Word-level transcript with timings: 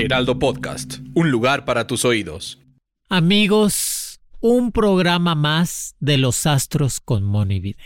Heraldo 0.00 0.38
Podcast, 0.38 1.00
un 1.14 1.30
lugar 1.30 1.66
para 1.66 1.86
tus 1.86 2.06
oídos. 2.06 2.58
Amigos, 3.10 4.18
un 4.40 4.72
programa 4.72 5.34
más 5.34 5.94
de 6.00 6.16
los 6.16 6.46
astros 6.46 7.00
con 7.00 7.22
Moni 7.22 7.60
Vidente. 7.60 7.84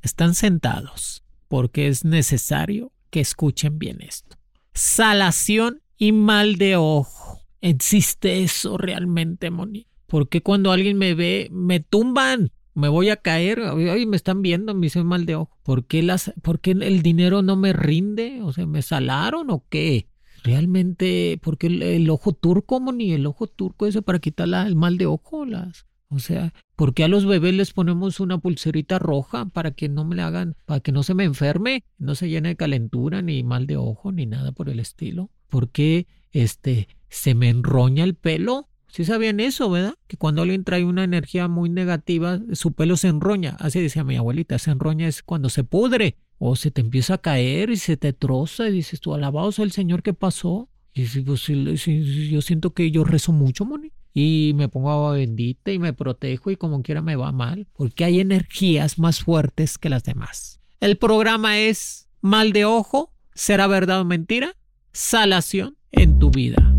Están 0.00 0.34
sentados 0.34 1.22
porque 1.48 1.88
es 1.88 2.06
necesario 2.06 2.92
que 3.10 3.20
escuchen 3.20 3.78
bien 3.78 4.00
esto. 4.00 4.38
Salación 4.72 5.82
y 5.98 6.12
mal 6.12 6.56
de 6.56 6.76
ojo. 6.76 7.42
¿Existe 7.60 8.42
eso 8.42 8.78
realmente, 8.78 9.50
Moni? 9.50 9.88
Porque 10.06 10.40
cuando 10.40 10.72
alguien 10.72 10.96
me 10.96 11.12
ve, 11.12 11.50
me 11.52 11.80
tumban? 11.80 12.52
Me 12.72 12.88
voy 12.88 13.10
a 13.10 13.16
caer. 13.16 13.60
Ay, 13.60 14.06
me 14.06 14.16
están 14.16 14.40
viendo, 14.40 14.74
me 14.74 14.86
hice 14.86 15.04
mal 15.04 15.26
de 15.26 15.34
ojo. 15.34 15.58
¿Por 15.62 15.84
qué, 15.84 16.02
las, 16.02 16.32
¿Por 16.40 16.60
qué 16.60 16.70
el 16.70 17.02
dinero 17.02 17.42
no 17.42 17.54
me 17.54 17.74
rinde? 17.74 18.40
O 18.42 18.54
sea, 18.54 18.64
¿me 18.64 18.80
salaron 18.80 19.50
o 19.50 19.62
qué? 19.68 20.08
Realmente, 20.46 21.40
porque 21.42 21.66
el, 21.66 21.82
el 21.82 22.08
ojo 22.08 22.32
turco, 22.32 22.78
Moni, 22.78 23.12
el 23.12 23.26
ojo 23.26 23.48
turco 23.48 23.84
ese 23.88 24.00
para 24.00 24.20
quitar 24.20 24.46
la, 24.46 24.64
el 24.64 24.76
mal 24.76 24.96
de 24.96 25.06
ojo, 25.06 25.44
las, 25.44 25.86
o 26.08 26.20
sea, 26.20 26.54
¿por 26.76 26.94
qué 26.94 27.02
a 27.02 27.08
los 27.08 27.26
bebés 27.26 27.52
les 27.52 27.72
ponemos 27.72 28.20
una 28.20 28.38
pulserita 28.38 29.00
roja 29.00 29.46
para 29.46 29.72
que 29.72 29.88
no 29.88 30.04
me 30.04 30.14
le 30.14 30.22
hagan, 30.22 30.54
para 30.64 30.78
que 30.78 30.92
no 30.92 31.02
se 31.02 31.14
me 31.14 31.24
enferme, 31.24 31.82
no 31.98 32.14
se 32.14 32.28
llene 32.28 32.50
de 32.50 32.56
calentura, 32.56 33.22
ni 33.22 33.42
mal 33.42 33.66
de 33.66 33.76
ojo, 33.76 34.12
ni 34.12 34.24
nada 34.24 34.52
por 34.52 34.68
el 34.68 34.78
estilo? 34.78 35.30
¿Por 35.48 35.70
qué 35.70 36.06
este, 36.30 36.86
se 37.08 37.34
me 37.34 37.48
enroña 37.48 38.04
el 38.04 38.14
pelo? 38.14 38.68
Sí 38.86 39.04
sabían 39.04 39.40
eso, 39.40 39.68
¿verdad? 39.68 39.94
Que 40.06 40.16
cuando 40.16 40.42
alguien 40.42 40.62
trae 40.62 40.84
una 40.84 41.02
energía 41.02 41.48
muy 41.48 41.70
negativa, 41.70 42.38
su 42.52 42.72
pelo 42.72 42.96
se 42.96 43.08
enroña. 43.08 43.56
Así 43.58 43.80
decía 43.80 44.04
mi 44.04 44.14
abuelita, 44.14 44.60
se 44.60 44.70
enroña 44.70 45.08
es 45.08 45.24
cuando 45.24 45.48
se 45.48 45.64
pudre 45.64 46.16
o 46.38 46.56
se 46.56 46.70
te 46.70 46.80
empieza 46.80 47.14
a 47.14 47.18
caer 47.18 47.70
y 47.70 47.76
se 47.76 47.96
te 47.96 48.12
troza 48.12 48.68
y 48.68 48.72
dices 48.72 49.00
tú, 49.00 49.14
alabado 49.14 49.52
sea 49.52 49.64
el 49.64 49.72
Señor, 49.72 50.02
¿qué 50.02 50.14
pasó? 50.14 50.68
Y 50.94 51.04
pues, 51.20 51.46
yo 51.46 52.42
siento 52.42 52.72
que 52.72 52.90
yo 52.90 53.04
rezo 53.04 53.32
mucho, 53.32 53.64
Moni 53.64 53.92
y 54.18 54.54
me 54.54 54.70
pongo 54.70 54.90
agua 54.90 55.12
bendita 55.12 55.72
y 55.72 55.78
me 55.78 55.92
protejo 55.92 56.50
y 56.50 56.56
como 56.56 56.82
quiera 56.82 57.02
me 57.02 57.16
va 57.16 57.32
mal, 57.32 57.66
porque 57.74 58.02
hay 58.02 58.18
energías 58.18 58.98
más 58.98 59.20
fuertes 59.20 59.76
que 59.76 59.90
las 59.90 60.04
demás. 60.04 60.58
El 60.80 60.96
programa 60.96 61.58
es 61.58 62.08
Mal 62.22 62.54
de 62.54 62.64
Ojo, 62.64 63.12
¿será 63.34 63.66
verdad 63.66 64.00
o 64.00 64.04
mentira? 64.06 64.56
Salación 64.90 65.76
en 65.92 66.18
tu 66.18 66.30
vida. 66.30 66.74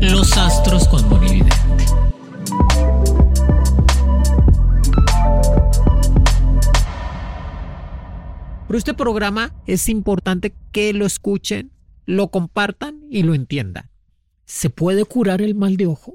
Los 0.00 0.36
astros 0.36 0.86
con. 0.86 1.21
Pero 8.72 8.78
este 8.78 8.94
programa 8.94 9.54
es 9.66 9.90
importante 9.90 10.54
que 10.72 10.94
lo 10.94 11.04
escuchen, 11.04 11.72
lo 12.06 12.30
compartan 12.30 13.02
y 13.10 13.22
lo 13.22 13.34
entiendan. 13.34 13.90
¿Se 14.46 14.70
puede 14.70 15.04
curar 15.04 15.42
el 15.42 15.54
mal 15.54 15.76
de 15.76 15.86
ojo? 15.86 16.14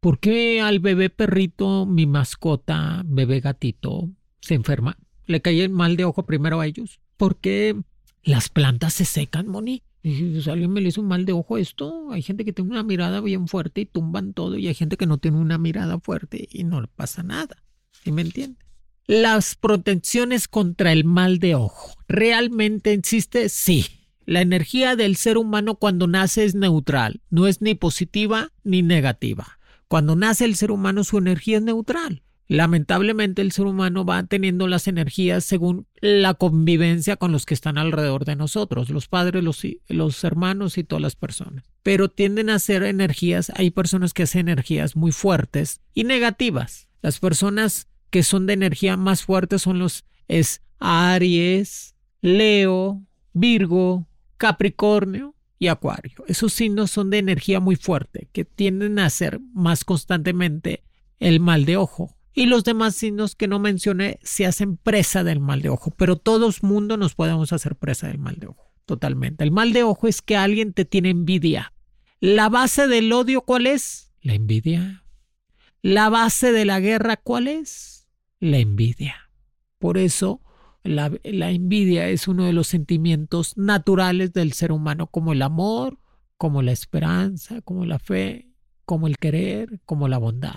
¿Por 0.00 0.18
qué 0.18 0.62
al 0.62 0.78
bebé 0.78 1.10
perrito, 1.10 1.84
mi 1.84 2.06
mascota, 2.06 3.02
bebé 3.04 3.40
gatito, 3.40 4.08
se 4.40 4.54
enferma? 4.54 4.96
¿Le 5.26 5.42
cae 5.42 5.62
el 5.62 5.68
mal 5.68 5.98
de 5.98 6.06
ojo 6.06 6.24
primero 6.24 6.58
a 6.58 6.66
ellos? 6.66 7.00
¿Por 7.18 7.36
qué 7.36 7.78
las 8.22 8.48
plantas 8.48 8.94
se 8.94 9.04
secan, 9.04 9.46
Moni? 9.46 9.82
Y 10.02 10.40
si 10.40 10.48
alguien 10.48 10.72
me 10.72 10.80
le 10.80 10.88
hizo 10.88 11.02
un 11.02 11.08
mal 11.08 11.26
de 11.26 11.34
ojo 11.34 11.58
esto, 11.58 12.10
hay 12.12 12.22
gente 12.22 12.46
que 12.46 12.54
tiene 12.54 12.70
una 12.70 12.82
mirada 12.82 13.20
bien 13.20 13.46
fuerte 13.46 13.82
y 13.82 13.84
tumban 13.84 14.32
todo 14.32 14.56
y 14.56 14.68
hay 14.68 14.74
gente 14.74 14.96
que 14.96 15.04
no 15.04 15.18
tiene 15.18 15.36
una 15.36 15.58
mirada 15.58 16.00
fuerte 16.00 16.48
y 16.50 16.64
no 16.64 16.80
le 16.80 16.88
pasa 16.88 17.22
nada. 17.22 17.62
¿Sí 17.90 18.10
me 18.10 18.22
entiendes? 18.22 18.63
Las 19.06 19.54
protecciones 19.54 20.48
contra 20.48 20.90
el 20.92 21.04
mal 21.04 21.38
de 21.38 21.54
ojo. 21.54 21.92
¿Realmente 22.08 22.92
existe? 22.92 23.50
Sí. 23.50 23.86
La 24.24 24.40
energía 24.40 24.96
del 24.96 25.16
ser 25.16 25.36
humano 25.36 25.74
cuando 25.74 26.06
nace 26.06 26.44
es 26.44 26.54
neutral, 26.54 27.20
no 27.28 27.46
es 27.46 27.60
ni 27.60 27.74
positiva 27.74 28.50
ni 28.62 28.80
negativa. 28.80 29.58
Cuando 29.88 30.16
nace 30.16 30.46
el 30.46 30.56
ser 30.56 30.70
humano 30.70 31.04
su 31.04 31.18
energía 31.18 31.58
es 31.58 31.62
neutral. 31.62 32.22
Lamentablemente 32.48 33.42
el 33.42 33.52
ser 33.52 33.66
humano 33.66 34.06
va 34.06 34.22
teniendo 34.22 34.68
las 34.68 34.88
energías 34.88 35.44
según 35.44 35.86
la 36.00 36.32
convivencia 36.32 37.16
con 37.16 37.32
los 37.32 37.44
que 37.44 37.54
están 37.54 37.76
alrededor 37.76 38.24
de 38.24 38.36
nosotros, 38.36 38.88
los 38.88 39.08
padres, 39.08 39.44
los, 39.44 39.62
los 39.88 40.24
hermanos 40.24 40.78
y 40.78 40.84
todas 40.84 41.02
las 41.02 41.16
personas. 41.16 41.64
Pero 41.82 42.08
tienden 42.08 42.48
a 42.48 42.58
ser 42.58 42.82
energías, 42.84 43.52
hay 43.54 43.70
personas 43.70 44.14
que 44.14 44.22
hacen 44.22 44.48
energías 44.48 44.96
muy 44.96 45.12
fuertes 45.12 45.82
y 45.92 46.04
negativas. 46.04 46.88
Las 47.02 47.18
personas 47.18 47.88
que 48.14 48.22
son 48.22 48.46
de 48.46 48.52
energía 48.52 48.96
más 48.96 49.24
fuerte 49.24 49.58
son 49.58 49.80
los 49.80 50.04
es 50.28 50.62
Aries, 50.78 51.96
Leo, 52.20 53.04
Virgo, 53.32 54.06
Capricornio 54.36 55.34
y 55.58 55.66
Acuario. 55.66 56.22
Esos 56.28 56.52
signos 56.52 56.92
son 56.92 57.10
de 57.10 57.18
energía 57.18 57.58
muy 57.58 57.74
fuerte, 57.74 58.28
que 58.30 58.44
tienden 58.44 59.00
a 59.00 59.06
hacer 59.06 59.40
más 59.52 59.82
constantemente 59.82 60.84
el 61.18 61.40
mal 61.40 61.64
de 61.64 61.76
ojo. 61.76 62.16
Y 62.32 62.46
los 62.46 62.62
demás 62.62 62.94
signos 62.94 63.34
que 63.34 63.48
no 63.48 63.58
mencioné 63.58 64.20
se 64.22 64.46
hacen 64.46 64.76
presa 64.76 65.24
del 65.24 65.40
mal 65.40 65.60
de 65.60 65.70
ojo, 65.70 65.90
pero 65.90 66.14
todos 66.14 66.62
mundo 66.62 66.96
nos 66.96 67.16
podemos 67.16 67.52
hacer 67.52 67.74
presa 67.74 68.06
del 68.06 68.18
mal 68.18 68.36
de 68.36 68.46
ojo, 68.46 68.70
totalmente. 68.86 69.42
El 69.42 69.50
mal 69.50 69.72
de 69.72 69.82
ojo 69.82 70.06
es 70.06 70.22
que 70.22 70.36
alguien 70.36 70.72
te 70.72 70.84
tiene 70.84 71.10
envidia. 71.10 71.72
La 72.20 72.48
base 72.48 72.86
del 72.86 73.12
odio, 73.12 73.40
¿cuál 73.40 73.66
es? 73.66 74.12
La 74.22 74.34
envidia. 74.34 75.02
La 75.82 76.10
base 76.10 76.52
de 76.52 76.64
la 76.64 76.78
guerra, 76.78 77.16
¿cuál 77.16 77.48
es? 77.48 77.93
La 78.44 78.58
envidia. 78.58 79.30
Por 79.78 79.96
eso 79.96 80.42
la, 80.82 81.10
envidia 81.24 82.10
es 82.10 82.28
uno 82.28 82.44
de 82.44 82.52
los 82.52 82.66
sentimientos 82.66 83.56
naturales 83.56 84.34
del 84.34 84.52
ser 84.52 84.70
humano, 84.70 85.06
como 85.06 85.32
el 85.32 85.40
amor, 85.40 85.98
como 86.36 86.60
la 86.60 86.72
esperanza, 86.72 87.62
como 87.62 87.86
la 87.86 87.98
fe, 87.98 88.50
como 88.84 89.06
el 89.06 89.16
querer, 89.16 89.80
como 89.86 90.08
la 90.08 90.18
bondad. 90.18 90.56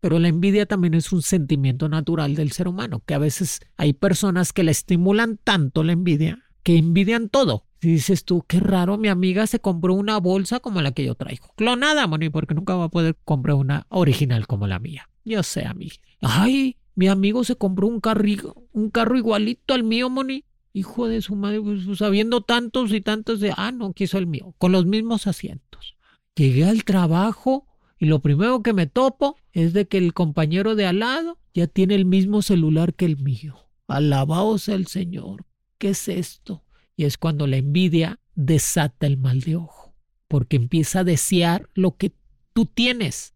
Pero 0.00 0.18
la 0.18 0.28
envidia 0.28 0.64
también 0.64 0.94
es 0.94 1.12
un 1.12 1.20
sentimiento 1.20 1.90
natural 1.90 2.36
del 2.36 2.52
ser 2.52 2.68
humano, 2.68 3.02
que 3.04 3.12
a 3.12 3.18
veces 3.18 3.60
hay 3.76 3.92
personas 3.92 4.54
que 4.54 4.62
le 4.62 4.70
estimulan 4.70 5.38
tanto 5.44 5.84
la 5.84 5.92
envidia 5.92 6.42
que 6.62 6.78
envidian 6.78 7.28
todo. 7.28 7.66
Si 7.82 7.88
dices 7.88 8.24
tú, 8.24 8.46
qué 8.48 8.60
raro, 8.60 8.96
mi 8.96 9.08
amiga 9.08 9.46
se 9.46 9.60
compró 9.60 9.92
una 9.92 10.16
bolsa 10.16 10.60
como 10.60 10.80
la 10.80 10.92
que 10.92 11.04
yo 11.04 11.16
traigo. 11.16 11.52
Clonada, 11.56 12.06
Moni, 12.06 12.30
porque 12.30 12.54
nunca 12.54 12.76
va 12.76 12.84
a 12.84 12.90
poder 12.90 13.18
comprar 13.26 13.56
una 13.56 13.86
original 13.90 14.46
como 14.46 14.66
la 14.66 14.78
mía. 14.78 15.10
Yo 15.22 15.42
sé, 15.42 15.66
amiga. 15.66 15.96
Ay, 16.22 16.76
mi 17.00 17.08
amigo 17.08 17.44
se 17.44 17.56
compró 17.56 17.86
un, 17.86 17.98
carro, 17.98 18.22
un 18.72 18.90
carro 18.90 19.16
igualito 19.16 19.72
al 19.72 19.84
mío, 19.84 20.10
Moni. 20.10 20.44
Hijo 20.74 21.08
de 21.08 21.22
su 21.22 21.34
madre, 21.34 21.58
pues, 21.62 21.86
pues, 21.86 21.96
sabiendo 21.96 22.42
tantos 22.42 22.92
y 22.92 23.00
tantos 23.00 23.40
de, 23.40 23.54
ah, 23.56 23.72
no, 23.72 23.94
quiso 23.94 24.18
el 24.18 24.26
mío, 24.26 24.54
con 24.58 24.70
los 24.70 24.84
mismos 24.84 25.26
asientos. 25.26 25.96
Llegué 26.36 26.66
al 26.66 26.84
trabajo 26.84 27.66
y 27.98 28.04
lo 28.04 28.18
primero 28.18 28.62
que 28.62 28.74
me 28.74 28.86
topo 28.86 29.38
es 29.54 29.72
de 29.72 29.88
que 29.88 29.96
el 29.96 30.12
compañero 30.12 30.74
de 30.74 30.84
al 30.84 30.98
lado 30.98 31.38
ya 31.54 31.68
tiene 31.68 31.94
el 31.94 32.04
mismo 32.04 32.42
celular 32.42 32.92
que 32.92 33.06
el 33.06 33.16
mío. 33.16 33.56
Alabaos 33.88 34.68
el 34.68 34.86
Señor. 34.86 35.46
¿Qué 35.78 35.88
es 35.88 36.06
esto? 36.06 36.64
Y 36.96 37.04
es 37.04 37.16
cuando 37.16 37.46
la 37.46 37.56
envidia 37.56 38.20
desata 38.34 39.06
el 39.06 39.16
mal 39.16 39.40
de 39.40 39.56
ojo, 39.56 39.94
porque 40.28 40.56
empieza 40.56 40.98
a 40.98 41.04
desear 41.04 41.66
lo 41.72 41.96
que 41.96 42.12
tú 42.52 42.66
tienes, 42.66 43.32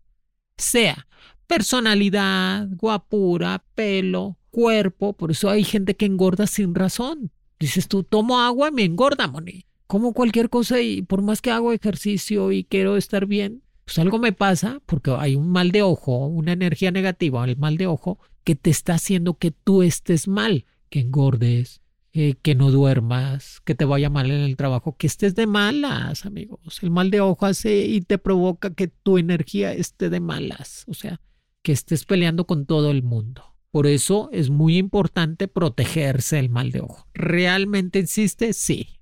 sea 0.58 1.06
personalidad, 1.46 2.68
guapura, 2.70 3.64
pelo, 3.74 4.38
cuerpo. 4.50 5.12
Por 5.12 5.30
eso 5.30 5.50
hay 5.50 5.64
gente 5.64 5.96
que 5.96 6.06
engorda 6.06 6.46
sin 6.46 6.74
razón. 6.74 7.30
Dices 7.58 7.88
tú, 7.88 8.02
tomo 8.02 8.40
agua 8.40 8.68
y 8.68 8.72
me 8.72 8.84
engorda, 8.84 9.26
Moni. 9.26 9.64
Como 9.86 10.12
cualquier 10.12 10.50
cosa 10.50 10.80
y 10.80 11.02
por 11.02 11.22
más 11.22 11.42
que 11.42 11.50
hago 11.50 11.72
ejercicio 11.72 12.52
y 12.52 12.64
quiero 12.64 12.96
estar 12.96 13.26
bien, 13.26 13.62
pues 13.84 13.98
algo 13.98 14.18
me 14.18 14.32
pasa 14.32 14.80
porque 14.86 15.10
hay 15.10 15.36
un 15.36 15.48
mal 15.48 15.70
de 15.70 15.82
ojo, 15.82 16.26
una 16.26 16.52
energía 16.52 16.90
negativa, 16.90 17.44
el 17.44 17.56
mal 17.56 17.76
de 17.76 17.86
ojo, 17.86 18.18
que 18.44 18.54
te 18.54 18.70
está 18.70 18.94
haciendo 18.94 19.34
que 19.38 19.50
tú 19.50 19.82
estés 19.82 20.26
mal, 20.26 20.64
que 20.88 21.00
engordes, 21.00 21.82
eh, 22.12 22.34
que 22.40 22.54
no 22.54 22.70
duermas, 22.70 23.60
que 23.64 23.74
te 23.74 23.84
vaya 23.84 24.08
mal 24.08 24.30
en 24.30 24.40
el 24.40 24.56
trabajo, 24.56 24.96
que 24.96 25.06
estés 25.06 25.34
de 25.34 25.46
malas, 25.46 26.24
amigos. 26.24 26.78
El 26.82 26.90
mal 26.90 27.10
de 27.10 27.20
ojo 27.20 27.44
hace 27.44 27.86
y 27.86 28.00
te 28.02 28.18
provoca 28.18 28.72
que 28.72 28.88
tu 28.88 29.18
energía 29.18 29.72
esté 29.72 30.10
de 30.10 30.20
malas. 30.20 30.84
O 30.86 30.94
sea, 30.94 31.20
que 31.64 31.72
estés 31.72 32.04
peleando 32.04 32.46
con 32.46 32.66
todo 32.66 32.90
el 32.90 33.02
mundo. 33.02 33.56
Por 33.72 33.88
eso 33.88 34.28
es 34.32 34.50
muy 34.50 34.76
importante 34.76 35.48
protegerse 35.48 36.36
del 36.36 36.50
mal 36.50 36.70
de 36.70 36.82
ojo. 36.82 37.08
¿Realmente 37.14 37.98
existe? 37.98 38.52
Sí. 38.52 39.00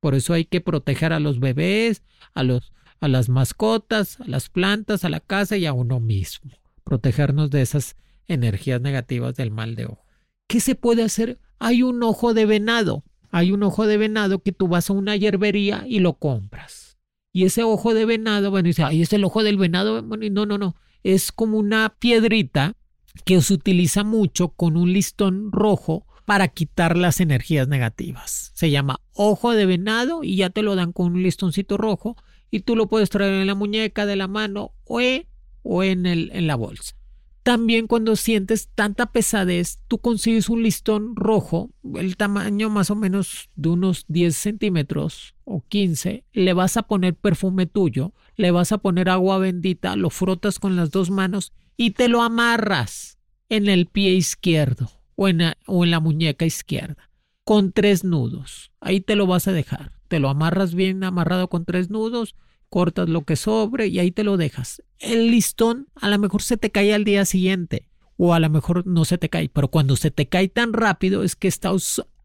Por 0.00 0.14
eso 0.16 0.34
hay 0.34 0.44
que 0.44 0.60
proteger 0.60 1.12
a 1.12 1.20
los 1.20 1.38
bebés, 1.38 2.02
a, 2.34 2.42
los, 2.42 2.72
a 3.00 3.06
las 3.06 3.28
mascotas, 3.28 4.20
a 4.20 4.26
las 4.26 4.50
plantas, 4.50 5.04
a 5.04 5.08
la 5.08 5.20
casa 5.20 5.56
y 5.56 5.64
a 5.64 5.72
uno 5.72 6.00
mismo. 6.00 6.50
Protegernos 6.82 7.50
de 7.50 7.62
esas 7.62 7.96
energías 8.26 8.80
negativas 8.80 9.36
del 9.36 9.52
mal 9.52 9.76
de 9.76 9.86
ojo. 9.86 10.04
¿Qué 10.48 10.58
se 10.58 10.74
puede 10.74 11.04
hacer? 11.04 11.38
Hay 11.60 11.84
un 11.84 12.02
ojo 12.02 12.34
de 12.34 12.46
venado. 12.46 13.04
Hay 13.30 13.52
un 13.52 13.62
ojo 13.62 13.86
de 13.86 13.96
venado 13.96 14.42
que 14.42 14.52
tú 14.52 14.66
vas 14.66 14.90
a 14.90 14.92
una 14.92 15.14
hierbería 15.14 15.84
y 15.86 16.00
lo 16.00 16.14
compras. 16.14 16.98
Y 17.32 17.44
ese 17.44 17.62
ojo 17.62 17.94
de 17.94 18.04
venado, 18.06 18.50
bueno, 18.50 18.66
dice, 18.66 18.82
ay, 18.82 19.02
es 19.02 19.12
el 19.12 19.24
ojo 19.24 19.44
del 19.44 19.56
venado. 19.56 20.02
Bueno, 20.02 20.26
no, 20.32 20.46
no, 20.46 20.58
no. 20.58 20.74
Es 21.02 21.32
como 21.32 21.58
una 21.58 21.94
piedrita 21.98 22.74
que 23.24 23.40
se 23.40 23.54
utiliza 23.54 24.04
mucho 24.04 24.48
con 24.48 24.76
un 24.76 24.92
listón 24.92 25.52
rojo 25.52 26.06
para 26.24 26.48
quitar 26.48 26.96
las 26.96 27.20
energías 27.20 27.68
negativas. 27.68 28.52
Se 28.54 28.70
llama 28.70 29.00
ojo 29.12 29.52
de 29.52 29.66
venado 29.66 30.22
y 30.22 30.36
ya 30.36 30.50
te 30.50 30.62
lo 30.62 30.76
dan 30.76 30.92
con 30.92 31.12
un 31.12 31.22
listoncito 31.22 31.76
rojo 31.76 32.16
y 32.50 32.60
tú 32.60 32.76
lo 32.76 32.88
puedes 32.88 33.10
traer 33.10 33.34
en 33.34 33.46
la 33.46 33.54
muñeca 33.54 34.06
de 34.06 34.16
la 34.16 34.28
mano 34.28 34.72
o 34.84 35.00
en, 35.00 35.26
o 35.62 35.82
en, 35.82 36.06
el, 36.06 36.30
en 36.32 36.46
la 36.46 36.54
bolsa. 36.54 36.94
También 37.42 37.88
cuando 37.88 38.14
sientes 38.14 38.68
tanta 38.72 39.06
pesadez, 39.06 39.80
tú 39.88 39.98
consigues 39.98 40.48
un 40.48 40.62
listón 40.62 41.16
rojo, 41.16 41.70
el 41.96 42.16
tamaño 42.16 42.70
más 42.70 42.90
o 42.90 42.94
menos 42.94 43.50
de 43.56 43.70
unos 43.70 44.04
10 44.06 44.36
centímetros 44.36 45.34
o 45.44 45.64
15, 45.66 46.24
le 46.32 46.52
vas 46.52 46.76
a 46.76 46.82
poner 46.82 47.16
perfume 47.16 47.66
tuyo, 47.66 48.12
le 48.36 48.50
vas 48.50 48.72
a 48.72 48.78
poner 48.78 49.08
agua 49.08 49.38
bendita, 49.38 49.96
lo 49.96 50.10
frotas 50.10 50.58
con 50.58 50.76
las 50.76 50.90
dos 50.90 51.10
manos 51.10 51.52
y 51.76 51.92
te 51.92 52.08
lo 52.08 52.22
amarras 52.22 53.18
en 53.48 53.68
el 53.68 53.86
pie 53.86 54.14
izquierdo 54.14 54.90
o 55.16 55.28
en, 55.28 55.38
la, 55.38 56.00
muñeca 56.00 56.44
izquierda 56.44 57.10
con 57.44 57.72
tres 57.72 58.04
nudos. 58.04 58.70
Ahí 58.80 59.00
te 59.00 59.16
lo 59.16 59.26
vas 59.26 59.48
a 59.48 59.52
dejar. 59.52 59.92
Te 60.08 60.18
lo 60.18 60.28
amarras 60.28 60.74
bien 60.74 61.04
amarrado 61.04 61.48
con 61.48 61.64
tres 61.64 61.90
nudos, 61.90 62.34
cortas 62.68 63.08
lo 63.08 63.24
que 63.24 63.36
sobre 63.36 63.88
y 63.88 63.98
ahí 63.98 64.10
te 64.10 64.24
lo 64.24 64.36
dejas. 64.36 64.82
El 64.98 65.30
listón 65.30 65.88
a 65.94 66.08
lo 66.08 66.18
mejor 66.18 66.42
se 66.42 66.56
te 66.56 66.70
cae 66.70 66.94
al 66.94 67.04
día 67.04 67.24
siguiente 67.24 67.88
o 68.16 68.34
a 68.34 68.40
lo 68.40 68.48
mejor 68.50 68.86
no 68.86 69.04
se 69.04 69.18
te 69.18 69.28
cae, 69.28 69.48
pero 69.48 69.68
cuando 69.68 69.96
se 69.96 70.10
te 70.10 70.28
cae 70.28 70.48
tan 70.48 70.72
rápido 70.72 71.22
es 71.22 71.34
que 71.34 71.48
está, 71.48 71.72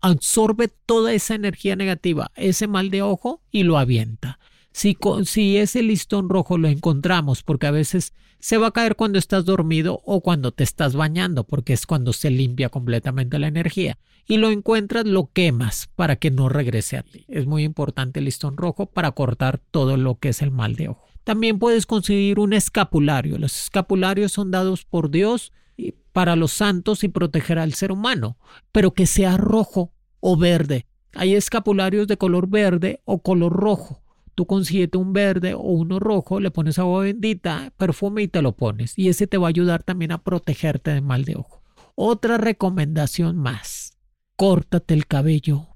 absorbe 0.01 0.67
toda 0.67 1.13
esa 1.13 1.35
energía 1.35 1.75
negativa, 1.75 2.31
ese 2.35 2.67
mal 2.67 2.89
de 2.89 3.01
ojo 3.01 3.41
y 3.51 3.63
lo 3.63 3.77
avienta. 3.77 4.39
Si, 4.77 5.57
ese 5.57 5.81
listón 5.81 6.29
rojo 6.29 6.59
lo 6.59 6.67
encontramos, 6.67 7.41
porque 7.41 7.65
a 7.65 7.71
veces 7.71 8.13
se 8.37 8.57
va 8.57 8.67
a 8.67 8.71
caer 8.71 8.95
cuando 8.95 9.17
estás 9.17 9.43
dormido 9.43 10.03
o 10.05 10.21
cuando 10.21 10.51
te 10.51 10.63
estás 10.63 10.95
bañando, 10.95 11.45
porque 11.45 11.73
es 11.73 11.87
cuando 11.87 12.13
se 12.13 12.29
limpia 12.29 12.69
completamente 12.69 13.39
la 13.39 13.47
energía. 13.47 13.97
Y 14.27 14.37
lo 14.37 14.51
encuentras, 14.51 15.05
lo 15.05 15.31
quemas 15.33 15.89
para 15.95 16.17
que 16.17 16.29
no 16.29 16.47
regrese 16.47 16.97
a 16.97 17.01
ti. 17.01 17.25
Es 17.27 17.47
muy 17.47 17.63
importante 17.63 18.19
el 18.19 18.25
listón 18.25 18.55
rojo 18.55 18.85
para 18.85 19.13
cortar 19.13 19.57
todo 19.57 19.97
lo 19.97 20.19
que 20.19 20.29
es 20.29 20.43
el 20.43 20.51
mal 20.51 20.75
de 20.75 20.89
ojo. 20.89 21.07
También 21.23 21.57
puedes 21.57 21.87
conseguir 21.87 22.37
un 22.37 22.53
escapulario. 22.53 23.39
Los 23.39 23.59
escapularios 23.63 24.31
son 24.31 24.51
dados 24.51 24.85
por 24.85 25.09
Dios 25.09 25.53
para 26.11 26.35
los 26.35 26.51
santos 26.51 27.03
y 27.03 27.07
proteger 27.07 27.57
al 27.57 27.73
ser 27.73 27.91
humano, 27.91 28.37
pero 28.71 28.93
que 28.93 29.07
sea 29.07 29.37
rojo 29.37 29.91
o 30.19 30.37
verde. 30.37 30.85
Hay 31.15 31.33
escapularios 31.33 32.05
de 32.05 32.17
color 32.17 32.47
verde 32.47 33.01
o 33.05 33.23
color 33.23 33.53
rojo 33.53 34.03
tú 34.37 34.45
consíguete 34.45 34.99
un 34.99 35.13
verde 35.13 35.55
o 35.55 35.61
uno 35.61 35.99
rojo, 35.99 36.39
le 36.39 36.51
pones 36.51 36.77
agua 36.77 37.01
bendita, 37.01 37.73
perfume 37.75 38.21
y 38.21 38.27
te 38.27 38.43
lo 38.43 38.55
pones. 38.55 38.93
Y 38.95 39.09
ese 39.09 39.25
te 39.25 39.39
va 39.39 39.47
a 39.47 39.49
ayudar 39.49 39.81
también 39.81 40.11
a 40.11 40.23
protegerte 40.23 40.91
de 40.91 41.01
mal 41.01 41.25
de 41.25 41.37
ojo. 41.37 41.63
Otra 41.95 42.37
recomendación 42.37 43.35
más, 43.35 43.97
córtate 44.35 44.93
el 44.93 45.07
cabello. 45.07 45.69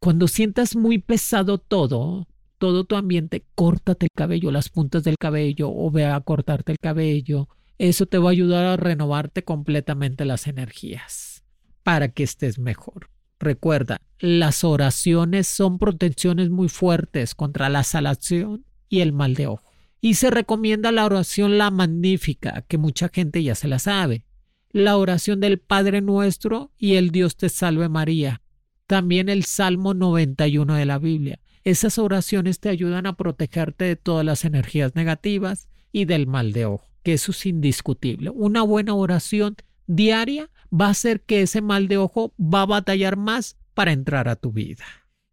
Cuando 0.00 0.28
sientas 0.28 0.76
muy 0.76 0.98
pesado 0.98 1.56
todo, 1.56 2.28
todo 2.58 2.84
tu 2.84 2.94
ambiente, 2.94 3.46
córtate 3.54 4.04
el 4.04 4.12
cabello, 4.14 4.50
las 4.50 4.68
puntas 4.68 5.02
del 5.02 5.16
cabello 5.16 5.70
o 5.74 5.90
ve 5.90 6.04
a 6.04 6.20
cortarte 6.20 6.72
el 6.72 6.78
cabello. 6.78 7.48
Eso 7.78 8.04
te 8.04 8.18
va 8.18 8.28
a 8.28 8.32
ayudar 8.32 8.66
a 8.66 8.76
renovarte 8.76 9.44
completamente 9.44 10.26
las 10.26 10.46
energías 10.46 11.42
para 11.84 12.08
que 12.08 12.24
estés 12.24 12.58
mejor. 12.58 13.08
Recuerda, 13.40 14.00
las 14.18 14.64
oraciones 14.64 15.46
son 15.46 15.78
protecciones 15.78 16.50
muy 16.50 16.68
fuertes 16.68 17.34
contra 17.34 17.68
la 17.68 17.84
salación 17.84 18.64
y 18.88 19.00
el 19.00 19.12
mal 19.12 19.34
de 19.34 19.46
ojo. 19.46 19.62
Y 20.00 20.14
se 20.14 20.30
recomienda 20.30 20.92
la 20.92 21.04
oración 21.04 21.58
la 21.58 21.70
magnífica, 21.70 22.64
que 22.68 22.78
mucha 22.78 23.08
gente 23.12 23.42
ya 23.42 23.54
se 23.54 23.68
la 23.68 23.78
sabe. 23.78 24.24
La 24.70 24.96
oración 24.96 25.40
del 25.40 25.58
Padre 25.58 26.00
Nuestro 26.00 26.72
y 26.76 26.94
el 26.94 27.10
Dios 27.10 27.36
te 27.36 27.48
salve 27.48 27.88
María. 27.88 28.42
También 28.86 29.28
el 29.28 29.44
Salmo 29.44 29.94
91 29.94 30.74
de 30.74 30.84
la 30.84 30.98
Biblia. 30.98 31.40
Esas 31.64 31.98
oraciones 31.98 32.60
te 32.60 32.68
ayudan 32.68 33.06
a 33.06 33.16
protegerte 33.16 33.84
de 33.84 33.96
todas 33.96 34.24
las 34.24 34.44
energías 34.44 34.94
negativas 34.94 35.68
y 35.92 36.04
del 36.04 36.26
mal 36.26 36.52
de 36.52 36.66
ojo, 36.66 36.86
que 37.02 37.14
eso 37.14 37.32
es 37.32 37.46
indiscutible. 37.46 38.30
Una 38.30 38.62
buena 38.62 38.94
oración 38.94 39.56
diaria 39.88 40.50
va 40.72 40.86
a 40.86 40.90
hacer 40.90 41.22
que 41.22 41.42
ese 41.42 41.60
mal 41.60 41.88
de 41.88 41.96
ojo 41.96 42.32
va 42.38 42.62
a 42.62 42.66
batallar 42.66 43.16
más 43.16 43.56
para 43.74 43.92
entrar 43.92 44.28
a 44.28 44.36
tu 44.36 44.52
vida. 44.52 44.84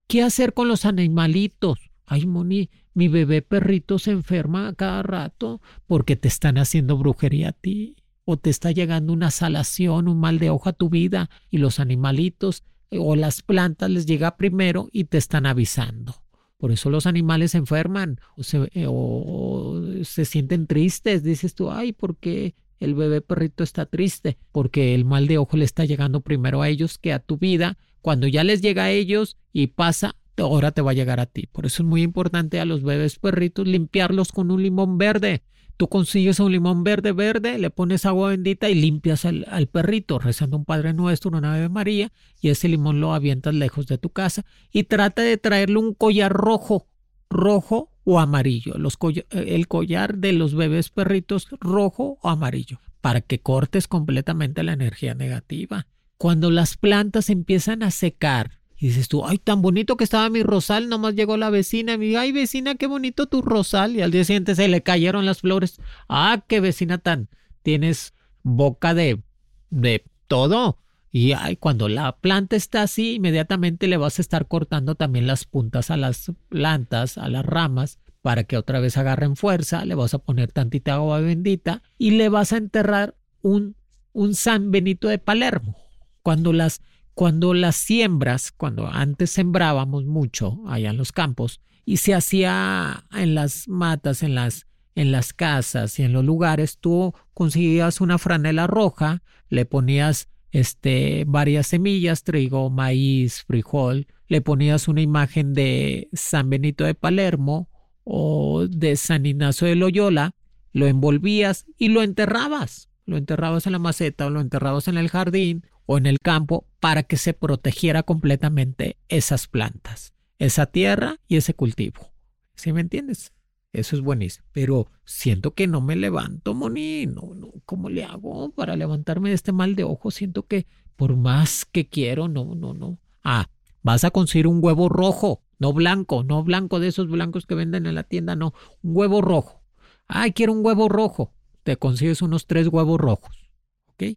¿Qué 0.07 0.23
hacer 0.23 0.53
con 0.53 0.67
los 0.67 0.85
animalitos? 0.85 1.91
Ay, 2.07 2.25
Moni, 2.25 2.69
mi 2.93 3.07
bebé 3.07 3.41
perrito 3.41 3.99
se 3.99 4.11
enferma 4.11 4.73
cada 4.75 5.03
rato 5.03 5.61
porque 5.85 6.15
te 6.15 6.27
están 6.27 6.57
haciendo 6.57 6.97
brujería 6.97 7.49
a 7.49 7.51
ti 7.51 7.97
o 8.23 8.37
te 8.37 8.49
está 8.49 8.71
llegando 8.71 9.13
una 9.13 9.31
salación, 9.31 10.07
un 10.07 10.19
mal 10.19 10.39
de 10.39 10.49
ojo 10.49 10.69
a 10.69 10.73
tu 10.73 10.89
vida 10.89 11.29
y 11.49 11.57
los 11.57 11.79
animalitos 11.79 12.63
o 12.91 13.15
las 13.15 13.41
plantas 13.41 13.89
les 13.89 14.05
llega 14.05 14.37
primero 14.37 14.89
y 14.91 15.05
te 15.05 15.17
están 15.17 15.45
avisando. 15.45 16.15
Por 16.57 16.71
eso 16.71 16.89
los 16.89 17.05
animales 17.05 17.51
se 17.51 17.57
enferman 17.57 18.19
o 18.37 18.43
se, 18.43 18.69
eh, 18.73 18.85
o 18.87 19.81
se 20.03 20.25
sienten 20.25 20.67
tristes. 20.67 21.23
Dices 21.23 21.53
tú, 21.53 21.69
ay, 21.69 21.91
¿por 21.91 22.17
qué 22.17 22.55
el 22.79 22.95
bebé 22.95 23.21
perrito 23.21 23.63
está 23.63 23.85
triste 23.85 24.37
porque 24.51 24.93
el 24.95 25.05
mal 25.05 25.27
de 25.27 25.37
ojo 25.37 25.57
le 25.57 25.65
está 25.65 25.85
llegando 25.85 26.21
primero 26.21 26.61
a 26.61 26.69
ellos 26.69 26.97
que 26.97 27.13
a 27.13 27.19
tu 27.19 27.37
vida. 27.37 27.77
Cuando 28.01 28.27
ya 28.27 28.43
les 28.43 28.61
llega 28.61 28.85
a 28.85 28.91
ellos 28.91 29.37
y 29.51 29.67
pasa, 29.67 30.15
ahora 30.37 30.71
te 30.71 30.81
va 30.81 30.91
a 30.91 30.95
llegar 30.95 31.19
a 31.19 31.25
ti. 31.25 31.47
Por 31.47 31.65
eso 31.65 31.83
es 31.83 31.87
muy 31.87 32.01
importante 32.01 32.59
a 32.59 32.65
los 32.65 32.83
bebés 32.83 33.19
perritos 33.19 33.67
limpiarlos 33.67 34.31
con 34.31 34.51
un 34.51 34.61
limón 34.61 34.97
verde. 34.97 35.43
Tú 35.77 35.89
consigues 35.89 36.39
un 36.39 36.53
limón 36.53 36.85
verde, 36.85 37.11
verde, 37.11 37.57
le 37.57 37.69
pones 37.69 38.05
agua 38.05 38.29
bendita 38.29 38.69
y 38.69 38.75
limpias 38.75 39.25
al, 39.25 39.67
perrito, 39.69 40.19
rezando 40.19 40.55
un 40.55 40.63
Padre 40.63 40.93
Nuestro, 40.93 41.31
una 41.37 41.53
Ave 41.53 41.67
María, 41.67 42.13
y 42.39 42.47
ese 42.47 42.69
limón 42.69 43.01
lo 43.01 43.13
avientas 43.13 43.53
lejos 43.53 43.85
de 43.87 43.97
tu 43.97 44.09
casa 44.09 44.45
y 44.71 44.83
trata 44.83 45.21
de 45.21 45.37
traerle 45.37 45.77
un 45.77 45.93
collar 45.93 46.31
rojo, 46.31 46.87
rojo 47.29 47.91
o 48.05 48.19
amarillo. 48.19 48.75
Los 48.77 48.97
el 49.31 49.67
collar 49.67 50.17
de 50.17 50.31
los 50.31 50.55
bebés 50.55 50.89
perritos 50.89 51.49
rojo 51.59 52.17
o 52.21 52.29
amarillo 52.29 52.79
para 53.01 53.21
que 53.21 53.39
cortes 53.39 53.87
completamente 53.87 54.63
la 54.63 54.73
energía 54.73 55.13
negativa. 55.13 55.87
Cuando 56.17 56.49
las 56.49 56.77
plantas 56.77 57.29
empiezan 57.29 57.83
a 57.83 57.91
secar 57.91 58.59
y 58.77 58.87
dices 58.87 59.07
tú, 59.07 59.25
ay, 59.25 59.37
tan 59.37 59.61
bonito 59.61 59.97
que 59.97 60.03
estaba 60.03 60.29
mi 60.29 60.43
rosal, 60.43 60.89
nomás 60.89 61.15
llegó 61.15 61.37
la 61.37 61.49
vecina 61.49 61.93
y 61.93 61.97
me 61.97 62.05
dice, 62.05 62.17
ay, 62.17 62.31
vecina, 62.31 62.75
qué 62.75 62.87
bonito 62.87 63.25
tu 63.25 63.41
rosal. 63.41 63.95
Y 63.95 64.01
al 64.01 64.11
día 64.11 64.23
siguiente 64.23 64.55
se 64.55 64.67
le 64.67 64.81
cayeron 64.81 65.25
las 65.25 65.41
flores. 65.41 65.79
Ah, 66.07 66.43
qué 66.47 66.59
vecina 66.59 66.97
tan, 66.97 67.29
tienes 67.63 68.13
boca 68.43 68.93
de, 68.93 69.21
de 69.69 70.03
todo. 70.27 70.79
Y 71.17 71.33
cuando 71.61 71.87
la 71.87 72.17
planta 72.17 72.57
está 72.57 72.81
así, 72.81 73.13
inmediatamente 73.13 73.87
le 73.87 73.95
vas 73.95 74.19
a 74.19 74.21
estar 74.21 74.49
cortando 74.49 74.95
también 74.95 75.27
las 75.27 75.45
puntas 75.45 75.89
a 75.89 75.95
las 75.95 76.33
plantas, 76.49 77.17
a 77.17 77.29
las 77.29 77.45
ramas, 77.45 77.99
para 78.21 78.43
que 78.43 78.57
otra 78.57 78.81
vez 78.81 78.97
agarren 78.97 79.37
fuerza. 79.37 79.85
Le 79.85 79.95
vas 79.95 80.13
a 80.13 80.19
poner 80.19 80.51
tantita 80.51 80.95
agua 80.95 81.21
bendita 81.21 81.83
y 81.97 82.11
le 82.11 82.27
vas 82.27 82.51
a 82.51 82.57
enterrar 82.57 83.15
un, 83.41 83.77
un 84.11 84.35
San 84.35 84.71
Benito 84.71 85.07
de 85.07 85.17
Palermo. 85.17 85.77
Cuando 86.21 86.51
las, 86.51 86.81
cuando 87.13 87.53
las 87.53 87.77
siembras, 87.77 88.51
cuando 88.51 88.85
antes 88.85 89.29
sembrábamos 89.29 90.03
mucho 90.03 90.63
allá 90.67 90.89
en 90.89 90.97
los 90.97 91.13
campos 91.13 91.61
y 91.85 91.95
se 91.95 92.13
hacía 92.13 93.05
en 93.13 93.35
las 93.35 93.69
matas, 93.69 94.21
en 94.21 94.35
las, 94.35 94.67
en 94.95 95.13
las 95.13 95.31
casas 95.31 95.97
y 95.97 96.03
en 96.03 96.11
los 96.11 96.25
lugares, 96.25 96.77
tú 96.77 97.13
conseguías 97.33 98.01
una 98.01 98.17
franela 98.17 98.67
roja, 98.67 99.23
le 99.47 99.65
ponías 99.65 100.27
este, 100.55 101.25
varias 101.27 101.67
semillas, 101.67 102.23
trigo, 102.23 102.69
maíz, 102.69 103.43
frijol, 103.43 104.07
le 104.29 104.39
ponías 104.39 104.87
una 104.87 105.01
imagen 105.01 105.53
de 105.53 106.07
San 106.13 106.49
Benito 106.49 106.85
de 106.85 106.95
Palermo 106.95 107.67
o 108.05 108.65
de 108.65 108.95
San 108.95 109.25
Ignacio 109.25 109.67
de 109.67 109.75
Loyola, 109.75 110.33
lo 110.71 110.87
envolvías 110.87 111.65
y 111.77 111.89
lo 111.89 112.03
enterrabas. 112.03 112.89
Lo 113.05 113.17
enterrabas 113.17 113.65
en 113.65 113.73
la 113.73 113.79
maceta 113.79 114.27
o 114.27 114.29
lo 114.29 114.39
enterrabas 114.39 114.87
en 114.87 114.97
el 114.97 115.09
jardín 115.09 115.65
o 115.85 115.97
en 115.97 116.05
el 116.05 116.19
campo 116.19 116.65
para 116.79 117.03
que 117.03 117.17
se 117.17 117.33
protegiera 117.33 118.03
completamente 118.03 118.95
esas 119.09 119.47
plantas, 119.47 120.13
esa 120.39 120.67
tierra 120.67 121.17
y 121.27 121.35
ese 121.35 121.53
cultivo. 121.53 122.13
¿Sí 122.55 122.71
me 122.71 122.79
entiendes? 122.79 123.33
Eso 123.75 123.97
es 123.97 124.01
buenísimo. 124.01 124.47
Pero 124.53 124.87
siento 125.03 125.53
que 125.53 125.67
no 125.67 125.81
me 125.81 125.97
levanto, 125.97 126.53
Moni. 126.53 127.07
No, 127.07 127.33
no, 127.35 127.51
¿cómo 127.65 127.89
le 127.89 128.05
hago 128.05 128.51
para 128.51 128.77
levantarme 128.77 129.29
de 129.29 129.35
este 129.35 129.51
mal 129.51 129.75
de 129.75 129.83
ojo? 129.83 130.11
Siento 130.11 130.47
que 130.47 130.65
por 130.95 131.17
más 131.17 131.65
que 131.65 131.89
quiero, 131.89 132.29
no, 132.29 132.55
no, 132.55 132.73
no. 132.73 132.99
Ah, 133.21 133.49
vas 133.83 134.05
a 134.05 134.11
conseguir 134.11 134.47
un 134.47 134.63
huevo 134.63 134.87
rojo, 134.87 135.41
no 135.59 135.73
blanco, 135.73 136.23
no 136.23 136.41
blanco 136.41 136.79
de 136.79 136.87
esos 136.87 137.09
blancos 137.09 137.45
que 137.45 137.55
venden 137.55 137.85
en 137.85 137.95
la 137.95 138.03
tienda, 138.03 138.37
no, 138.37 138.53
un 138.81 138.95
huevo 138.95 139.21
rojo. 139.21 139.61
Ay, 140.07 140.31
quiero 140.31 140.53
un 140.53 140.65
huevo 140.65 140.87
rojo. 140.87 141.33
Te 141.63 141.75
consigues 141.75 142.21
unos 142.21 142.47
tres 142.47 142.69
huevos 142.69 142.97
rojos. 142.97 143.49
¿Ok? 143.89 144.13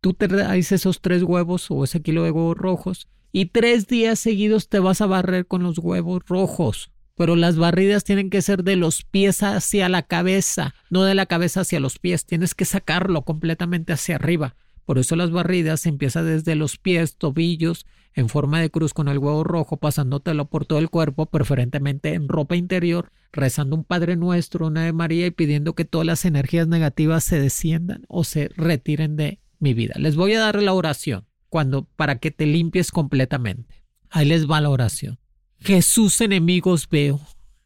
Tú 0.00 0.14
te 0.14 0.28
traes 0.28 0.70
esos 0.70 1.00
tres 1.00 1.24
huevos 1.24 1.68
o 1.72 1.82
ese 1.82 2.00
kilo 2.00 2.22
de 2.22 2.30
huevos 2.30 2.56
rojos 2.56 3.08
y 3.32 3.46
tres 3.46 3.88
días 3.88 4.20
seguidos 4.20 4.68
te 4.68 4.78
vas 4.78 5.00
a 5.00 5.06
barrer 5.06 5.46
con 5.46 5.64
los 5.64 5.78
huevos 5.78 6.22
rojos 6.26 6.92
pero 7.20 7.36
las 7.36 7.58
barridas 7.58 8.02
tienen 8.02 8.30
que 8.30 8.40
ser 8.40 8.64
de 8.64 8.76
los 8.76 9.02
pies 9.02 9.42
hacia 9.42 9.90
la 9.90 10.04
cabeza, 10.04 10.74
no 10.88 11.04
de 11.04 11.14
la 11.14 11.26
cabeza 11.26 11.60
hacia 11.60 11.78
los 11.78 11.98
pies, 11.98 12.24
tienes 12.24 12.54
que 12.54 12.64
sacarlo 12.64 13.26
completamente 13.26 13.92
hacia 13.92 14.14
arriba. 14.14 14.56
Por 14.86 14.98
eso 14.98 15.16
las 15.16 15.30
barridas 15.30 15.84
empieza 15.84 16.22
desde 16.22 16.54
los 16.54 16.78
pies, 16.78 17.16
tobillos, 17.16 17.84
en 18.14 18.30
forma 18.30 18.58
de 18.58 18.70
cruz 18.70 18.94
con 18.94 19.06
el 19.08 19.18
huevo 19.18 19.44
rojo, 19.44 19.76
pasándotelo 19.76 20.48
por 20.48 20.64
todo 20.64 20.78
el 20.78 20.88
cuerpo, 20.88 21.26
preferentemente 21.26 22.14
en 22.14 22.26
ropa 22.26 22.56
interior, 22.56 23.12
rezando 23.32 23.76
un 23.76 23.84
Padre 23.84 24.16
Nuestro, 24.16 24.68
una 24.68 24.84
de 24.84 24.94
María 24.94 25.26
y 25.26 25.30
pidiendo 25.30 25.74
que 25.74 25.84
todas 25.84 26.06
las 26.06 26.24
energías 26.24 26.68
negativas 26.68 27.22
se 27.22 27.38
desciendan 27.38 28.06
o 28.08 28.24
se 28.24 28.48
retiren 28.56 29.16
de 29.16 29.40
mi 29.58 29.74
vida. 29.74 29.92
Les 29.98 30.16
voy 30.16 30.32
a 30.32 30.40
dar 30.40 30.62
la 30.62 30.72
oración 30.72 31.26
cuando 31.50 31.84
para 31.84 32.18
que 32.18 32.30
te 32.30 32.46
limpies 32.46 32.90
completamente. 32.90 33.84
Ahí 34.08 34.24
les 34.24 34.50
va 34.50 34.62
la 34.62 34.70
oración. 34.70 35.18
Jesús 35.62 36.22
enemigos 36.22 36.88
veo, 36.88 37.20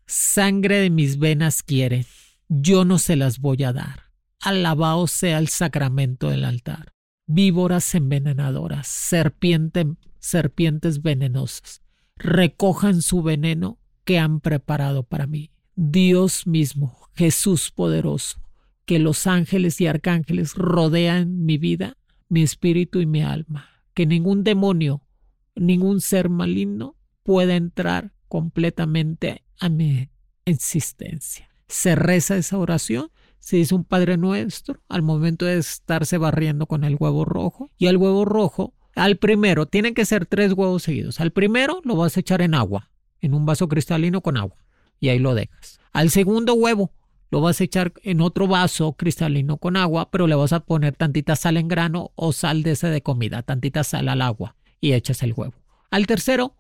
sangre 0.05 0.79
de 0.79 0.91
mis 0.91 1.17
venas 1.17 1.63
quiere, 1.63 2.07
yo 2.49 2.85
no 2.85 2.99
se 2.99 3.15
las 3.15 3.39
voy 3.39 3.63
a 3.63 3.73
dar. 3.73 4.11
Alabado 4.41 5.07
sea 5.07 5.39
el 5.39 5.47
sacramento 5.47 6.29
del 6.29 6.45
altar. 6.45 6.93
Víboras 7.27 7.95
envenenadoras, 7.95 8.89
serpiente, 8.89 9.87
serpientes 10.19 11.03
venenosas, 11.03 11.83
recojan 12.17 13.01
su 13.01 13.23
veneno 13.23 13.79
que 14.05 14.19
han 14.19 14.41
preparado 14.41 15.05
para 15.05 15.29
mí. 15.29 15.53
Dios 15.77 16.49
mismo, 16.49 16.99
Jesús 17.15 17.71
poderoso, 17.71 18.41
que 18.87 18.99
los 18.99 19.29
ángeles 19.29 19.81
y 19.81 19.87
arcángeles 19.87 20.55
rodean 20.55 21.45
mi 21.45 21.59
vida, 21.59 21.97
mi 22.29 22.43
espíritu 22.43 23.01
y 23.01 23.07
mi 23.07 23.23
alma, 23.23 23.69
que 23.95 24.05
ningún 24.05 24.43
demonio, 24.43 25.07
ningún 25.55 26.01
ser 26.01 26.29
maligno 26.29 26.97
pueda 27.25 27.57
entrar 27.57 28.13
completamente 28.29 29.43
a 29.59 29.69
mi 29.69 30.09
existencia. 30.45 31.49
Se 31.67 31.97
reza 31.97 32.37
esa 32.37 32.59
oración, 32.59 33.11
se 33.41 33.57
dice 33.57 33.75
un 33.75 33.85
Padre 33.85 34.17
Nuestro 34.17 34.81
al 34.89 35.03
momento 35.03 35.45
de 35.45 35.59
estarse 35.59 36.19
barriendo 36.19 36.67
con 36.67 36.85
el 36.85 36.97
huevo 36.99 37.25
rojo 37.25 37.71
y 37.77 37.89
al 37.89 37.97
huevo 37.97 38.25
rojo, 38.25 38.75
al 38.95 39.17
primero, 39.17 39.67
tienen 39.67 39.95
que 39.95 40.05
ser 40.05 40.27
tres 40.27 40.53
huevos 40.53 40.85
seguidos. 40.85 41.21
Al 41.21 41.33
primero 41.33 41.81
lo 41.85 41.97
vas 41.97 42.17
a 42.17 42.21
echar 42.21 42.43
en 42.43 42.55
agua, 42.55 42.91
en 43.21 43.35
un 43.35 43.45
vaso 43.45 43.67
cristalino 43.67 44.21
con 44.21 44.37
agua 44.37 44.65
y 45.01 45.09
ahí 45.09 45.19
lo 45.19 45.35
dejas. 45.35 45.81
Al 45.93 46.11
segundo 46.11 46.55
huevo 46.55 46.93
lo 47.31 47.41
vas 47.41 47.61
a 47.61 47.65
echar 47.65 47.93
en 48.03 48.21
otro 48.21 48.47
vaso 48.47 48.93
cristalino 48.93 49.57
con 49.57 49.77
agua, 49.77 50.11
pero 50.11 50.27
le 50.27 50.35
vas 50.35 50.53
a 50.53 50.61
poner 50.61 50.95
tantita 50.95 51.35
sal 51.35 51.57
en 51.57 51.69
grano 51.69 52.13
o 52.15 52.33
sal 52.33 52.63
de 52.63 52.73
ese 52.73 52.89
de 52.89 53.03
comida, 53.03 53.43
tantita 53.43 53.83
sal 53.83 54.09
al 54.09 54.23
agua 54.23 54.57
y 54.81 54.93
echas 54.93 55.23
el 55.23 55.33
huevo. 55.33 55.55
Al 55.91 56.07
tercero 56.07 56.55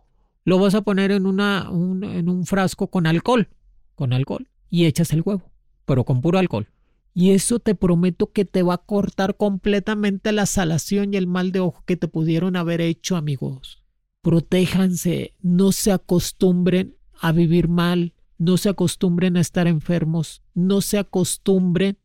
lo 0.44 0.58
vas 0.58 0.74
a 0.74 0.82
poner 0.82 1.10
en, 1.10 1.26
una, 1.26 1.70
un, 1.70 2.04
en 2.04 2.28
un 2.28 2.44
frasco 2.44 2.88
con 2.88 3.06
alcohol, 3.06 3.48
con 3.94 4.12
alcohol, 4.12 4.48
y 4.70 4.84
echas 4.86 5.12
el 5.12 5.22
huevo, 5.24 5.50
pero 5.84 6.04
con 6.04 6.20
puro 6.20 6.38
alcohol. 6.38 6.68
Y 7.14 7.30
eso 7.30 7.60
te 7.60 7.74
prometo 7.74 8.32
que 8.32 8.44
te 8.44 8.62
va 8.62 8.74
a 8.74 8.84
cortar 8.84 9.36
completamente 9.36 10.32
la 10.32 10.46
salación 10.46 11.14
y 11.14 11.16
el 11.16 11.26
mal 11.26 11.52
de 11.52 11.60
ojo 11.60 11.82
que 11.86 11.96
te 11.96 12.08
pudieron 12.08 12.56
haber 12.56 12.80
hecho, 12.80 13.16
amigos. 13.16 13.84
Protéjanse, 14.20 15.34
no 15.40 15.70
se 15.70 15.92
acostumbren 15.92 16.96
a 17.20 17.30
vivir 17.30 17.68
mal, 17.68 18.14
no 18.36 18.56
se 18.56 18.68
acostumbren 18.68 19.36
a 19.36 19.40
estar 19.40 19.68
enfermos, 19.68 20.42
no 20.54 20.80
se 20.80 20.98
acostumbren 20.98 21.98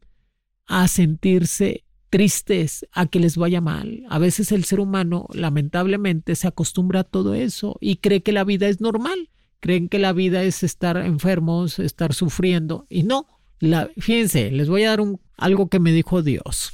a 0.68 0.88
sentirse 0.88 1.86
tristes 2.10 2.86
a 2.92 3.06
que 3.06 3.20
les 3.20 3.38
vaya 3.38 3.62
mal. 3.62 4.04
A 4.10 4.20
veces 4.20 4.52
el 4.52 4.64
ser 4.66 4.80
humano, 4.80 5.28
lamentablemente, 5.34 6.36
se 6.36 6.48
acostumbra 6.48 7.02
a 7.02 7.04
todo 7.04 7.34
eso 7.34 7.78
y 7.80 7.98
cree 7.98 8.22
que 8.22 8.32
la 8.32 8.44
vida 8.44 8.68
es 8.68 8.82
normal. 8.82 9.30
Creen 9.60 9.90
que 9.90 10.00
la 10.00 10.14
vida 10.14 10.44
es 10.44 10.64
estar 10.64 10.98
enfermos, 10.98 11.80
estar 11.80 12.14
sufriendo. 12.14 12.86
Y 12.90 13.04
no, 13.04 13.28
la, 13.60 13.90
fíjense, 13.98 14.52
les 14.52 14.70
voy 14.70 14.84
a 14.84 14.92
dar 14.92 15.02
algo 15.38 15.70
que 15.70 15.80
me 15.80 15.92
dijo 15.92 16.22
Dios. 16.22 16.74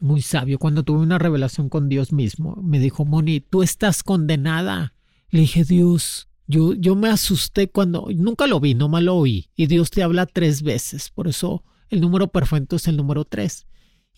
Muy 0.00 0.22
sabio, 0.22 0.58
cuando 0.58 0.82
tuve 0.82 1.00
una 1.00 1.18
revelación 1.18 1.68
con 1.68 1.88
Dios 1.88 2.12
mismo, 2.12 2.56
me 2.62 2.78
dijo, 2.78 3.04
Moni, 3.04 3.40
tú 3.40 3.62
estás 3.62 4.02
condenada. 4.02 4.94
Le 5.30 5.40
dije, 5.40 5.64
Dios, 5.64 6.28
yo, 6.46 6.74
yo 6.74 6.94
me 6.94 7.08
asusté 7.08 7.68
cuando, 7.68 8.08
nunca 8.14 8.46
lo 8.46 8.60
vi, 8.60 8.74
no 8.74 8.88
lo 9.00 9.16
oí. 9.16 9.48
Y 9.54 9.66
Dios 9.66 9.90
te 9.90 10.02
habla 10.02 10.26
tres 10.26 10.62
veces, 10.62 11.10
por 11.10 11.28
eso 11.28 11.64
el 11.88 12.00
número 12.00 12.28
perfecto 12.28 12.76
es 12.76 12.88
el 12.88 12.96
número 12.96 13.24
tres. 13.24 13.66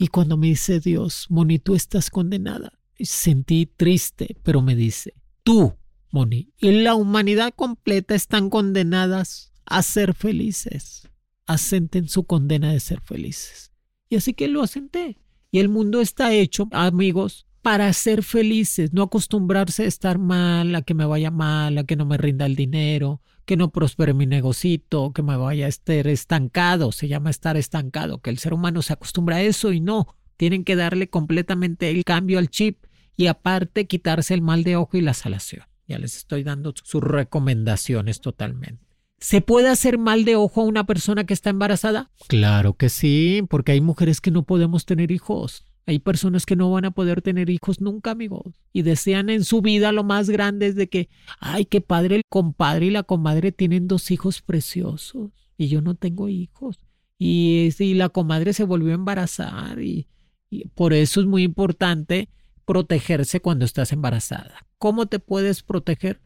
Y 0.03 0.09
cuando 0.09 0.39
me 0.39 0.47
dice 0.47 0.81
Dios, 0.81 1.27
Moni, 1.29 1.59
tú 1.59 1.75
estás 1.75 2.09
condenada, 2.09 2.73
sentí 2.99 3.67
triste, 3.67 4.35
pero 4.43 4.63
me 4.63 4.75
dice, 4.75 5.13
tú, 5.43 5.75
Moni, 6.11 6.55
y 6.57 6.71
la 6.71 6.95
humanidad 6.95 7.53
completa 7.55 8.15
están 8.15 8.49
condenadas 8.49 9.53
a 9.67 9.83
ser 9.83 10.15
felices. 10.15 11.07
Asenten 11.47 12.09
su 12.09 12.25
condena 12.25 12.73
de 12.73 12.81
ser 12.81 13.03
felices. 13.03 13.73
Y 14.09 14.17
así 14.17 14.33
que 14.33 14.49
lo 14.49 14.63
asenté. 14.63 15.19
Y 15.51 15.59
el 15.59 15.69
mundo 15.69 16.01
está 16.01 16.33
hecho, 16.33 16.67
amigos, 16.73 17.47
para 17.61 17.93
ser 17.93 18.23
felices, 18.23 18.95
no 18.95 19.03
acostumbrarse 19.03 19.83
a 19.83 19.89
estar 19.89 20.17
mal, 20.17 20.75
a 20.77 20.81
que 20.81 20.95
me 20.95 21.05
vaya 21.05 21.31
mal, 21.31 21.77
a 21.77 21.85
que 21.85 21.97
no 21.97 22.07
me 22.07 22.17
rinda 22.17 22.47
el 22.47 22.57
dinero, 22.57 23.21
que 23.51 23.57
no 23.57 23.73
prospere 23.73 24.15
mi 24.15 24.27
negocito, 24.27 25.13
que 25.13 25.25
me 25.25 25.37
vaya 25.37 25.67
a 25.67 25.69
estar 25.69 26.07
estancado, 26.07 26.93
se 26.93 27.09
llama 27.09 27.31
estar 27.31 27.57
estancado, 27.57 28.21
que 28.21 28.31
el 28.31 28.39
ser 28.39 28.55
humano 28.55 28.81
se 28.81 28.93
acostumbra 28.93 29.39
a 29.39 29.43
eso 29.43 29.73
y 29.73 29.81
no, 29.81 30.15
tienen 30.37 30.63
que 30.63 30.77
darle 30.77 31.11
completamente 31.11 31.91
el 31.91 32.05
cambio 32.05 32.39
al 32.39 32.49
chip 32.49 32.85
y 33.17 33.27
aparte 33.27 33.89
quitarse 33.89 34.35
el 34.35 34.41
mal 34.41 34.63
de 34.63 34.77
ojo 34.77 34.97
y 34.97 35.01
la 35.01 35.15
salación. 35.15 35.65
Ya 35.89 35.99
les 35.99 36.17
estoy 36.17 36.45
dando 36.45 36.73
sus 36.81 37.03
recomendaciones 37.03 38.21
totalmente. 38.21 38.85
¿Se 39.19 39.41
puede 39.41 39.69
hacer 39.69 39.99
mal 39.99 40.25
de 40.25 40.37
ojo 40.37 40.61
a 40.61 40.67
una 40.67 40.87
persona 40.87 41.25
que 41.25 41.35
está 41.35 41.51
embarazada? 41.51 42.13
Claro 42.29 42.75
que 42.75 42.89
sí, 42.89 43.43
porque 43.51 43.73
hay 43.73 43.81
mujeres 43.81 44.21
que 44.21 44.31
no 44.31 44.45
podemos 44.45 44.87
tener 44.87 45.11
hijos. 45.11 45.65
Hay 45.91 45.99
personas 45.99 46.47
que 46.47 46.55
no 46.55 46.71
van 46.71 46.85
a 46.85 46.93
poder 46.93 47.21
tener 47.21 47.51
hijos 47.51 47.81
nunca, 47.81 48.13
amigos, 48.13 48.55
y 48.73 48.83
desean 48.83 49.29
en 49.29 49.43
su 49.43 49.61
vida 49.61 49.91
lo 49.91 50.05
más 50.05 50.31
grande 50.31 50.69
es 50.69 50.77
de 50.77 50.89
que, 50.89 51.09
ay, 51.41 51.65
qué 51.65 51.81
padre, 51.81 52.15
el 52.15 52.23
compadre 52.29 52.87
y 52.87 52.91
la 52.91 53.03
comadre 53.03 53.51
tienen 53.51 53.89
dos 53.89 54.13
hijos 54.13 54.41
preciosos 54.41 55.33
y 55.59 55.67
yo 55.67 55.81
no 55.81 55.97
tengo 55.97 56.29
hijos. 56.29 56.79
Y, 57.19 57.71
y 57.81 57.95
la 57.95 58.09
comadre 58.09 58.53
se 58.53 58.63
volvió 58.63 58.93
a 58.93 58.95
embarazar 58.95 59.83
y, 59.83 60.07
y 60.49 60.69
por 60.69 60.93
eso 60.93 61.23
es 61.23 61.27
muy 61.27 61.43
importante 61.43 62.29
protegerse 62.65 63.41
cuando 63.41 63.65
estás 63.65 63.91
embarazada. 63.91 64.65
¿Cómo 64.79 65.07
te 65.07 65.19
puedes 65.19 65.65
proteger? 65.65 66.21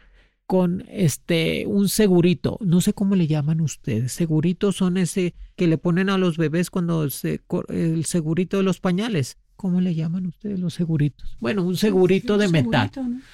con 0.47 0.85
este 0.91 1.67
un 1.67 1.89
segurito, 1.89 2.59
no 2.61 2.83
sé 2.83 2.93
cómo 2.93 3.17
le 3.17 3.27
llaman 3.27 3.63
ustedes, 3.63 4.13
seguritos 4.13 4.77
son 4.77 4.99
ese 4.99 5.35
que 5.57 5.67
le 5.67 5.79
ponen 5.79 6.11
a 6.11 6.19
los 6.19 6.37
bebés 6.37 6.69
cuando 6.69 7.09
se 7.09 7.41
el 7.69 8.05
segurito 8.05 8.59
de 8.59 8.63
los 8.63 8.79
pañales. 8.79 9.39
¿Cómo 9.57 9.81
le 9.81 9.95
llaman 9.95 10.27
ustedes 10.27 10.59
los 10.61 10.75
seguritos? 10.75 11.37
Bueno, 11.41 11.65
un 11.65 11.77
segurito 11.77 12.39
de 12.39 12.49
metal. 12.49 12.91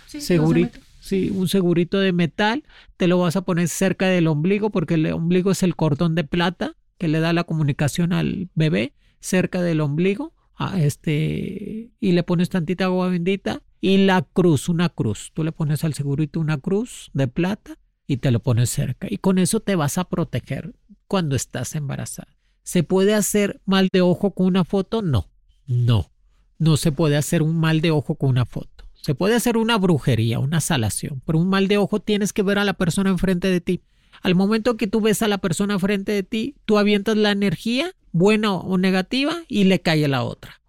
Segurito, 0.06 0.78
sí, 1.00 1.30
un 1.30 1.48
segurito 1.48 1.98
de 1.98 2.12
metal. 2.12 2.64
Te 2.96 3.06
lo 3.08 3.18
vas 3.18 3.36
a 3.36 3.42
poner 3.42 3.68
cerca 3.68 4.06
del 4.06 4.26
ombligo 4.26 4.70
porque 4.70 4.94
el 4.94 5.12
ombligo 5.12 5.50
es 5.50 5.62
el 5.62 5.76
cordón 5.76 6.14
de 6.14 6.24
plata 6.24 6.76
que 6.98 7.08
le 7.08 7.20
da 7.20 7.32
la 7.32 7.44
comunicación 7.44 8.12
al 8.12 8.50
bebé 8.54 8.92
cerca 9.20 9.62
del 9.62 9.80
ombligo. 9.80 10.32
A 10.54 10.78
este, 10.78 11.90
y 12.00 12.12
le 12.12 12.22
pones 12.22 12.50
tantita 12.50 12.84
agua 12.84 13.08
bendita 13.08 13.62
y 13.80 14.04
la 14.04 14.20
cruz, 14.20 14.68
una 14.68 14.90
cruz. 14.90 15.30
Tú 15.32 15.42
le 15.42 15.52
pones 15.52 15.84
al 15.84 15.94
segurito 15.94 16.38
una 16.38 16.58
cruz 16.58 17.10
de 17.14 17.28
plata 17.28 17.78
y 18.06 18.18
te 18.18 18.30
lo 18.30 18.40
pones 18.40 18.68
cerca. 18.68 19.06
Y 19.10 19.16
con 19.16 19.38
eso 19.38 19.60
te 19.60 19.74
vas 19.74 19.96
a 19.96 20.04
proteger 20.04 20.74
cuando 21.06 21.34
estás 21.34 21.74
embarazada. 21.74 22.36
¿Se 22.62 22.82
puede 22.82 23.14
hacer 23.14 23.60
mal 23.64 23.88
de 23.90 24.02
ojo 24.02 24.32
con 24.32 24.46
una 24.46 24.64
foto? 24.64 25.00
No. 25.00 25.29
No, 25.70 26.10
no 26.58 26.76
se 26.76 26.90
puede 26.90 27.16
hacer 27.16 27.42
un 27.42 27.60
mal 27.60 27.80
de 27.80 27.92
ojo 27.92 28.16
con 28.16 28.30
una 28.30 28.44
foto. 28.44 28.88
Se 28.92 29.14
puede 29.14 29.36
hacer 29.36 29.56
una 29.56 29.78
brujería, 29.78 30.40
una 30.40 30.60
salación, 30.60 31.22
pero 31.24 31.38
un 31.38 31.48
mal 31.48 31.68
de 31.68 31.78
ojo 31.78 32.00
tienes 32.00 32.32
que 32.32 32.42
ver 32.42 32.58
a 32.58 32.64
la 32.64 32.72
persona 32.74 33.08
enfrente 33.08 33.46
de 33.46 33.60
ti. 33.60 33.84
Al 34.20 34.34
momento 34.34 34.76
que 34.76 34.88
tú 34.88 35.00
ves 35.00 35.22
a 35.22 35.28
la 35.28 35.38
persona 35.38 35.74
enfrente 35.74 36.10
de 36.10 36.24
ti, 36.24 36.56
tú 36.64 36.76
avientas 36.76 37.16
la 37.16 37.30
energía, 37.30 37.92
buena 38.10 38.52
o 38.52 38.78
negativa, 38.78 39.44
y 39.46 39.62
le 39.62 39.80
cae 39.80 40.08
la 40.08 40.24
otra. 40.24 40.60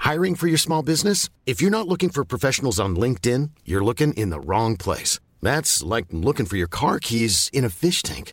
Hiring 0.00 0.34
for 0.34 0.48
your 0.48 0.58
small 0.58 0.82
business? 0.82 1.30
If 1.46 1.62
you're 1.62 1.70
not 1.70 1.86
looking 1.86 2.10
for 2.10 2.24
professionals 2.24 2.80
on 2.80 2.96
LinkedIn, 2.96 3.50
you're 3.64 3.84
looking 3.84 4.12
in 4.14 4.30
the 4.30 4.40
wrong 4.40 4.76
place. 4.76 5.20
That's 5.40 5.84
like 5.84 6.08
looking 6.10 6.46
for 6.46 6.56
your 6.56 6.68
car 6.68 6.98
keys 6.98 7.48
in 7.52 7.64
a 7.64 7.70
fish 7.70 8.02
tank. 8.02 8.32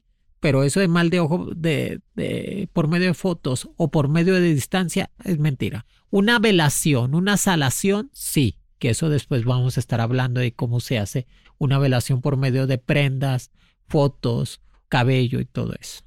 Pero 0.41 0.63
eso 0.63 0.81
de 0.81 0.89
mal 0.89 1.09
de 1.09 1.21
ojo 1.21 1.51
de, 1.55 2.01
de, 2.15 2.67
por 2.73 2.89
medio 2.89 3.07
de 3.07 3.13
fotos 3.13 3.69
o 3.77 3.89
por 3.89 4.09
medio 4.09 4.33
de 4.33 4.53
distancia 4.53 5.11
es 5.23 5.39
mentira. 5.39 5.85
Una 6.09 6.39
velación, 6.39 7.15
una 7.15 7.37
salación, 7.37 8.09
sí, 8.11 8.57
que 8.79 8.89
eso 8.89 9.07
después 9.07 9.45
vamos 9.45 9.77
a 9.77 9.79
estar 9.79 10.01
hablando 10.01 10.41
de 10.41 10.53
cómo 10.53 10.79
se 10.79 10.97
hace 10.97 11.27
una 11.59 11.77
velación 11.77 12.21
por 12.21 12.35
medio 12.35 12.65
de 12.65 12.79
prendas, 12.79 13.51
fotos, 13.87 14.61
cabello 14.89 15.39
y 15.39 15.45
todo 15.45 15.73
eso. 15.79 16.01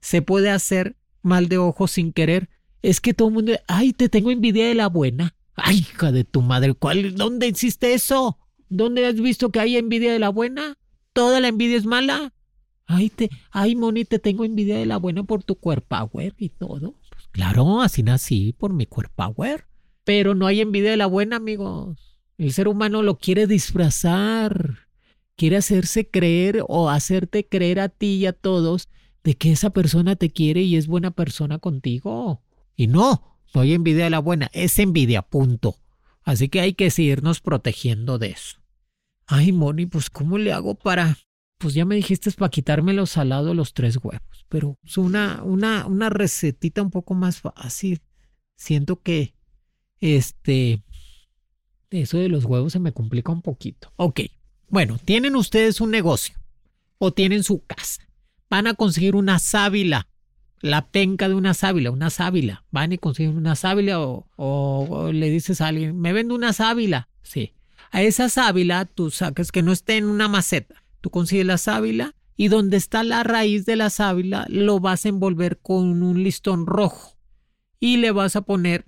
Se 0.00 0.20
puede 0.20 0.50
hacer 0.50 0.96
mal 1.22 1.48
de 1.48 1.56
ojo 1.56 1.88
sin 1.88 2.12
querer. 2.12 2.50
Es 2.82 3.00
que 3.00 3.14
todo 3.14 3.28
el 3.28 3.34
mundo, 3.34 3.52
ay, 3.66 3.94
te 3.94 4.10
tengo 4.10 4.30
envidia 4.30 4.68
de 4.68 4.74
la 4.74 4.88
buena. 4.88 5.34
Ay, 5.54 5.78
hija 5.78 6.12
de 6.12 6.24
tu 6.24 6.42
madre, 6.42 6.74
¿cuál, 6.74 7.14
¿dónde 7.14 7.48
hiciste 7.48 7.94
eso? 7.94 8.38
¿Dónde 8.68 9.06
has 9.06 9.20
visto 9.20 9.50
que 9.50 9.60
hay 9.60 9.76
envidia 9.78 10.12
de 10.12 10.18
la 10.18 10.28
buena? 10.28 10.76
¿Toda 11.12 11.40
la 11.40 11.48
envidia 11.48 11.76
es 11.78 11.86
mala? 11.86 12.32
Ay, 12.92 13.08
te, 13.08 13.30
ay, 13.52 13.76
Moni, 13.76 14.04
te 14.04 14.18
tengo 14.18 14.44
envidia 14.44 14.76
de 14.76 14.84
la 14.84 14.96
buena 14.96 15.22
por 15.22 15.44
tu 15.44 15.56
power 15.56 16.34
y 16.36 16.48
todo. 16.48 16.96
Pues 17.10 17.28
claro, 17.30 17.82
así 17.82 18.02
nací, 18.02 18.52
por 18.52 18.72
mi 18.72 18.86
power. 18.86 19.66
Pero 20.02 20.34
no 20.34 20.48
hay 20.48 20.60
envidia 20.60 20.90
de 20.90 20.96
la 20.96 21.06
buena, 21.06 21.36
amigos. 21.36 22.18
El 22.36 22.52
ser 22.52 22.66
humano 22.66 23.04
lo 23.04 23.16
quiere 23.16 23.46
disfrazar. 23.46 24.88
Quiere 25.36 25.56
hacerse 25.56 26.10
creer 26.10 26.64
o 26.66 26.90
hacerte 26.90 27.46
creer 27.46 27.78
a 27.78 27.90
ti 27.90 28.14
y 28.14 28.26
a 28.26 28.32
todos 28.32 28.88
de 29.22 29.36
que 29.36 29.52
esa 29.52 29.70
persona 29.70 30.16
te 30.16 30.30
quiere 30.30 30.62
y 30.62 30.74
es 30.74 30.88
buena 30.88 31.12
persona 31.12 31.60
contigo. 31.60 32.42
Y 32.74 32.88
no, 32.88 33.36
no 33.54 33.60
hay 33.60 33.74
envidia 33.74 34.02
de 34.02 34.10
la 34.10 34.18
buena, 34.18 34.50
es 34.52 34.80
envidia, 34.80 35.22
punto. 35.22 35.76
Así 36.24 36.48
que 36.48 36.60
hay 36.60 36.74
que 36.74 36.90
seguirnos 36.90 37.40
protegiendo 37.40 38.18
de 38.18 38.30
eso. 38.30 38.56
Ay, 39.28 39.52
Moni, 39.52 39.86
pues 39.86 40.10
¿cómo 40.10 40.38
le 40.38 40.52
hago 40.52 40.74
para... 40.74 41.16
Pues 41.60 41.74
ya 41.74 41.84
me 41.84 41.94
dijiste 41.94 42.30
para 42.32 42.48
quitarme 42.48 42.94
los 42.94 43.10
salados 43.10 43.54
los 43.54 43.74
tres 43.74 43.98
huevos, 44.02 44.46
pero 44.48 44.78
es 44.82 44.96
una, 44.96 45.42
una, 45.44 45.84
una 45.84 46.08
recetita 46.08 46.80
un 46.80 46.90
poco 46.90 47.12
más 47.12 47.42
fácil. 47.42 48.00
Siento 48.56 49.02
que, 49.02 49.34
este, 50.00 50.82
eso 51.90 52.16
de 52.16 52.30
los 52.30 52.46
huevos 52.46 52.72
se 52.72 52.78
me 52.78 52.92
complica 52.92 53.30
un 53.30 53.42
poquito. 53.42 53.92
Ok, 53.96 54.20
bueno, 54.68 54.98
tienen 55.04 55.36
ustedes 55.36 55.82
un 55.82 55.90
negocio 55.90 56.34
o 56.96 57.12
tienen 57.12 57.44
su 57.44 57.62
casa. 57.66 58.08
Van 58.48 58.66
a 58.66 58.72
conseguir 58.72 59.14
una 59.14 59.38
sábila 59.38 60.08
la 60.60 60.88
penca 60.88 61.28
de 61.28 61.34
una 61.34 61.54
sábila, 61.54 61.90
una 61.90 62.10
sábila. 62.10 62.64
Van 62.70 62.92
y 62.92 62.98
consiguen 62.98 63.36
una 63.36 63.54
sábila 63.54 63.98
o, 64.00 65.10
le 65.12 65.30
dices 65.30 65.60
a 65.60 65.68
alguien, 65.68 65.98
me 66.00 66.12
vende 66.12 66.34
una 66.34 66.52
sábila. 66.52 67.08
Sí. 67.22 67.52
A 67.90 68.02
esa 68.02 68.28
sábila 68.28 68.84
tú 68.84 69.10
sacas 69.10 69.52
que 69.52 69.62
no 69.62 69.72
esté 69.72 69.96
en 69.96 70.06
una 70.06 70.28
maceta. 70.28 70.82
Tú 71.00 71.10
consigues 71.10 71.46
la 71.46 71.58
sábila 71.58 72.14
y 72.36 72.48
donde 72.48 72.76
está 72.76 73.02
la 73.02 73.22
raíz 73.22 73.66
de 73.66 73.76
la 73.76 73.90
sábila 73.90 74.46
lo 74.48 74.80
vas 74.80 75.04
a 75.04 75.08
envolver 75.08 75.58
con 75.58 76.02
un 76.02 76.22
listón 76.22 76.66
rojo 76.66 77.18
y 77.78 77.96
le 77.96 78.10
vas 78.12 78.36
a 78.36 78.42
poner 78.42 78.86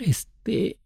este 0.00 0.78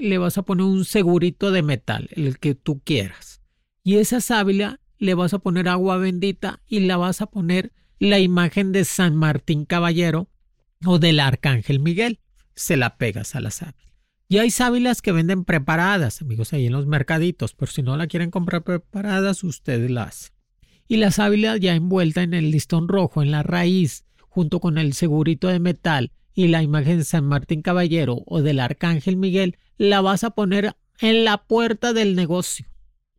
le 0.00 0.18
vas 0.18 0.38
a 0.38 0.42
poner 0.42 0.64
un 0.64 0.84
segurito 0.84 1.50
de 1.50 1.62
metal, 1.62 2.08
el 2.12 2.38
que 2.38 2.54
tú 2.54 2.80
quieras. 2.84 3.42
Y 3.82 3.96
esa 3.96 4.20
sábila 4.20 4.80
le 4.98 5.14
vas 5.14 5.34
a 5.34 5.38
poner 5.38 5.68
agua 5.68 5.96
bendita 5.96 6.60
y 6.68 6.80
la 6.80 6.96
vas 6.96 7.20
a 7.20 7.26
poner 7.26 7.72
la 7.98 8.18
imagen 8.18 8.72
de 8.72 8.84
San 8.84 9.16
Martín 9.16 9.64
Caballero 9.64 10.28
o 10.84 10.98
del 10.98 11.20
Arcángel 11.20 11.80
Miguel. 11.80 12.20
Se 12.54 12.76
la 12.76 12.96
pegas 12.96 13.34
a 13.34 13.40
la 13.40 13.50
sábila. 13.50 13.87
Y 14.30 14.38
hay 14.38 14.50
sábilas 14.50 15.00
que 15.00 15.12
venden 15.12 15.44
preparadas, 15.44 16.20
amigos, 16.20 16.52
ahí 16.52 16.66
en 16.66 16.72
los 16.72 16.86
mercaditos, 16.86 17.54
pero 17.54 17.72
si 17.72 17.82
no 17.82 17.96
la 17.96 18.06
quieren 18.06 18.30
comprar 18.30 18.62
preparadas, 18.62 19.42
ustedes 19.42 19.90
la. 19.90 20.12
Y 20.86 20.98
la 20.98 21.10
sábila 21.10 21.56
ya 21.56 21.74
envuelta 21.74 22.22
en 22.22 22.34
el 22.34 22.50
listón 22.50 22.88
rojo, 22.88 23.22
en 23.22 23.30
la 23.30 23.42
raíz, 23.42 24.04
junto 24.28 24.60
con 24.60 24.76
el 24.76 24.92
segurito 24.92 25.48
de 25.48 25.60
metal 25.60 26.12
y 26.34 26.48
la 26.48 26.62
imagen 26.62 26.98
de 26.98 27.04
San 27.04 27.24
Martín 27.24 27.62
Caballero 27.62 28.22
o 28.26 28.42
del 28.42 28.60
Arcángel 28.60 29.16
Miguel, 29.16 29.56
la 29.78 30.02
vas 30.02 30.24
a 30.24 30.30
poner 30.30 30.76
en 31.00 31.24
la 31.24 31.38
puerta 31.38 31.94
del 31.94 32.14
negocio, 32.14 32.66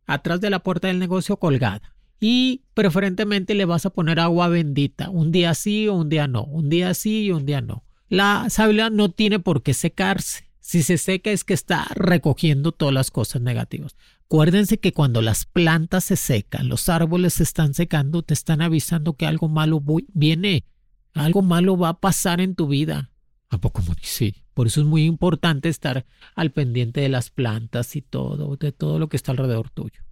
atrás 0.06 0.40
de 0.40 0.50
la 0.50 0.60
puerta 0.60 0.88
del 0.88 1.00
negocio 1.00 1.38
colgada 1.38 1.94
y 2.20 2.62
preferentemente 2.74 3.54
le 3.54 3.64
vas 3.64 3.86
a 3.86 3.90
poner 3.90 4.20
agua 4.20 4.48
bendita, 4.48 5.08
un 5.08 5.32
día 5.32 5.54
sí 5.54 5.88
o 5.88 5.94
un 5.94 6.08
día 6.10 6.28
no, 6.28 6.44
un 6.44 6.68
día 6.68 6.92
sí 6.94 7.22
y 7.24 7.32
un 7.32 7.46
día 7.46 7.62
no. 7.62 7.82
La 8.08 8.46
sábila 8.50 8.90
no 8.90 9.10
tiene 9.10 9.38
por 9.38 9.62
qué 9.62 9.72
secarse. 9.72 10.49
Si 10.70 10.84
se 10.84 10.98
seca 10.98 11.32
es 11.32 11.42
que 11.42 11.52
está 11.52 11.88
recogiendo 11.96 12.70
todas 12.70 12.94
las 12.94 13.10
cosas 13.10 13.42
negativas. 13.42 13.96
Acuérdense 14.26 14.78
que 14.78 14.92
cuando 14.92 15.20
las 15.20 15.44
plantas 15.44 16.04
se 16.04 16.14
secan, 16.14 16.68
los 16.68 16.88
árboles 16.88 17.34
se 17.34 17.42
están 17.42 17.74
secando, 17.74 18.22
te 18.22 18.34
están 18.34 18.62
avisando 18.62 19.14
que 19.14 19.26
algo 19.26 19.48
malo 19.48 19.82
viene, 20.14 20.64
algo 21.12 21.42
malo 21.42 21.76
va 21.76 21.88
a 21.88 21.98
pasar 21.98 22.40
en 22.40 22.54
tu 22.54 22.68
vida. 22.68 23.10
¿A 23.48 23.58
poco 23.58 23.82
sí? 24.00 24.44
Por 24.54 24.68
eso 24.68 24.82
es 24.82 24.86
muy 24.86 25.06
importante 25.06 25.68
estar 25.68 26.06
al 26.36 26.52
pendiente 26.52 27.00
de 27.00 27.08
las 27.08 27.30
plantas 27.30 27.96
y 27.96 28.00
todo, 28.02 28.54
de 28.54 28.70
todo 28.70 29.00
lo 29.00 29.08
que 29.08 29.16
está 29.16 29.32
alrededor 29.32 29.70
tuyo. 29.70 30.04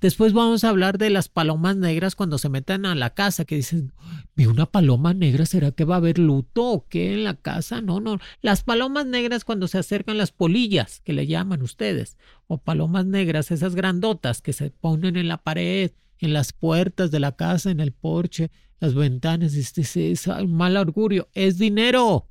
Después 0.00 0.32
vamos 0.32 0.62
a 0.62 0.68
hablar 0.68 0.98
de 0.98 1.10
las 1.10 1.28
palomas 1.28 1.76
negras 1.76 2.14
cuando 2.14 2.38
se 2.38 2.48
metan 2.48 2.84
a 2.84 2.94
la 2.94 3.10
casa, 3.10 3.44
que 3.44 3.56
dicen, 3.56 3.92
¿vi 4.34 4.46
una 4.46 4.66
paloma 4.66 5.14
negra? 5.14 5.46
¿Será 5.46 5.70
que 5.72 5.84
va 5.84 5.94
a 5.94 5.98
haber 5.98 6.18
luto 6.18 6.64
o 6.64 6.86
qué 6.86 7.14
en 7.14 7.24
la 7.24 7.34
casa? 7.34 7.80
No, 7.80 8.00
no. 8.00 8.18
Las 8.42 8.62
palomas 8.62 9.06
negras 9.06 9.44
cuando 9.44 9.68
se 9.68 9.78
acercan 9.78 10.18
las 10.18 10.32
polillas, 10.32 11.00
que 11.00 11.12
le 11.12 11.26
llaman 11.26 11.62
ustedes, 11.62 12.16
o 12.46 12.58
palomas 12.58 13.06
negras, 13.06 13.50
esas 13.50 13.74
grandotas 13.74 14.42
que 14.42 14.52
se 14.52 14.70
ponen 14.70 15.16
en 15.16 15.28
la 15.28 15.42
pared, 15.42 15.92
en 16.18 16.32
las 16.32 16.52
puertas 16.52 17.10
de 17.10 17.20
la 17.20 17.32
casa, 17.32 17.70
en 17.70 17.80
el 17.80 17.92
porche, 17.92 18.50
las 18.80 18.94
ventanas, 18.94 19.54
este, 19.54 20.12
es 20.12 20.28
mal 20.46 20.76
augurio, 20.76 21.28
es 21.32 21.58
dinero. 21.58 22.28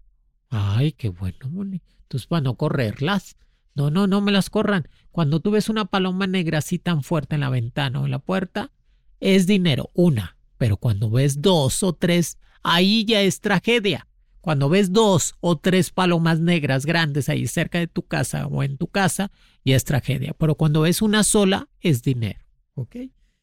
Ay, 0.50 0.92
qué 0.92 1.10
bueno, 1.10 1.38
Entonces, 1.44 2.28
para 2.28 2.42
no 2.42 2.56
correrlas. 2.56 3.38
No, 3.76 3.92
no, 3.92 4.08
no 4.08 4.22
me 4.22 4.32
las 4.32 4.50
corran. 4.50 4.88
Cuando 5.12 5.42
tú 5.42 5.52
ves 5.52 5.70
una 5.70 5.86
paloma 5.86 6.28
negra 6.28 6.60
así 6.60 6.80
tan 6.80 7.04
fuerte 7.04 7.36
en 7.36 7.42
la 7.42 7.50
ventana 7.50 8.00
o 8.00 8.06
en 8.06 8.12
la 8.12 8.20
puerta, 8.20 8.72
es 9.20 9.48
dinero, 9.48 9.92
una. 9.94 10.38
Pero 10.58 10.78
cuando 10.78 11.10
ves 11.10 11.42
dos 11.42 11.84
o 11.84 11.94
tres, 11.94 12.38
ahí 12.64 13.06
ya 13.06 13.22
es 13.22 13.42
tragedia. 13.42 14.08
Cuando 14.40 14.70
ves 14.70 14.94
dos 14.94 15.36
o 15.42 15.58
tres 15.58 15.90
palomas 15.90 16.40
negras 16.40 16.86
grandes 16.86 17.30
ahí 17.30 17.48
cerca 17.48 17.80
de 17.80 17.88
tu 17.88 18.04
casa 18.04 18.48
o 18.48 18.64
en 18.64 18.78
tu 18.78 18.88
casa, 18.88 19.32
ya 19.66 19.76
es 19.76 19.84
tragedia. 19.84 20.34
Pero 20.38 20.56
cuando 20.56 20.82
ves 20.82 21.02
una 21.02 21.24
sola, 21.24 21.68
es 21.82 22.02
dinero. 22.04 22.40
¿Ok? 22.76 22.96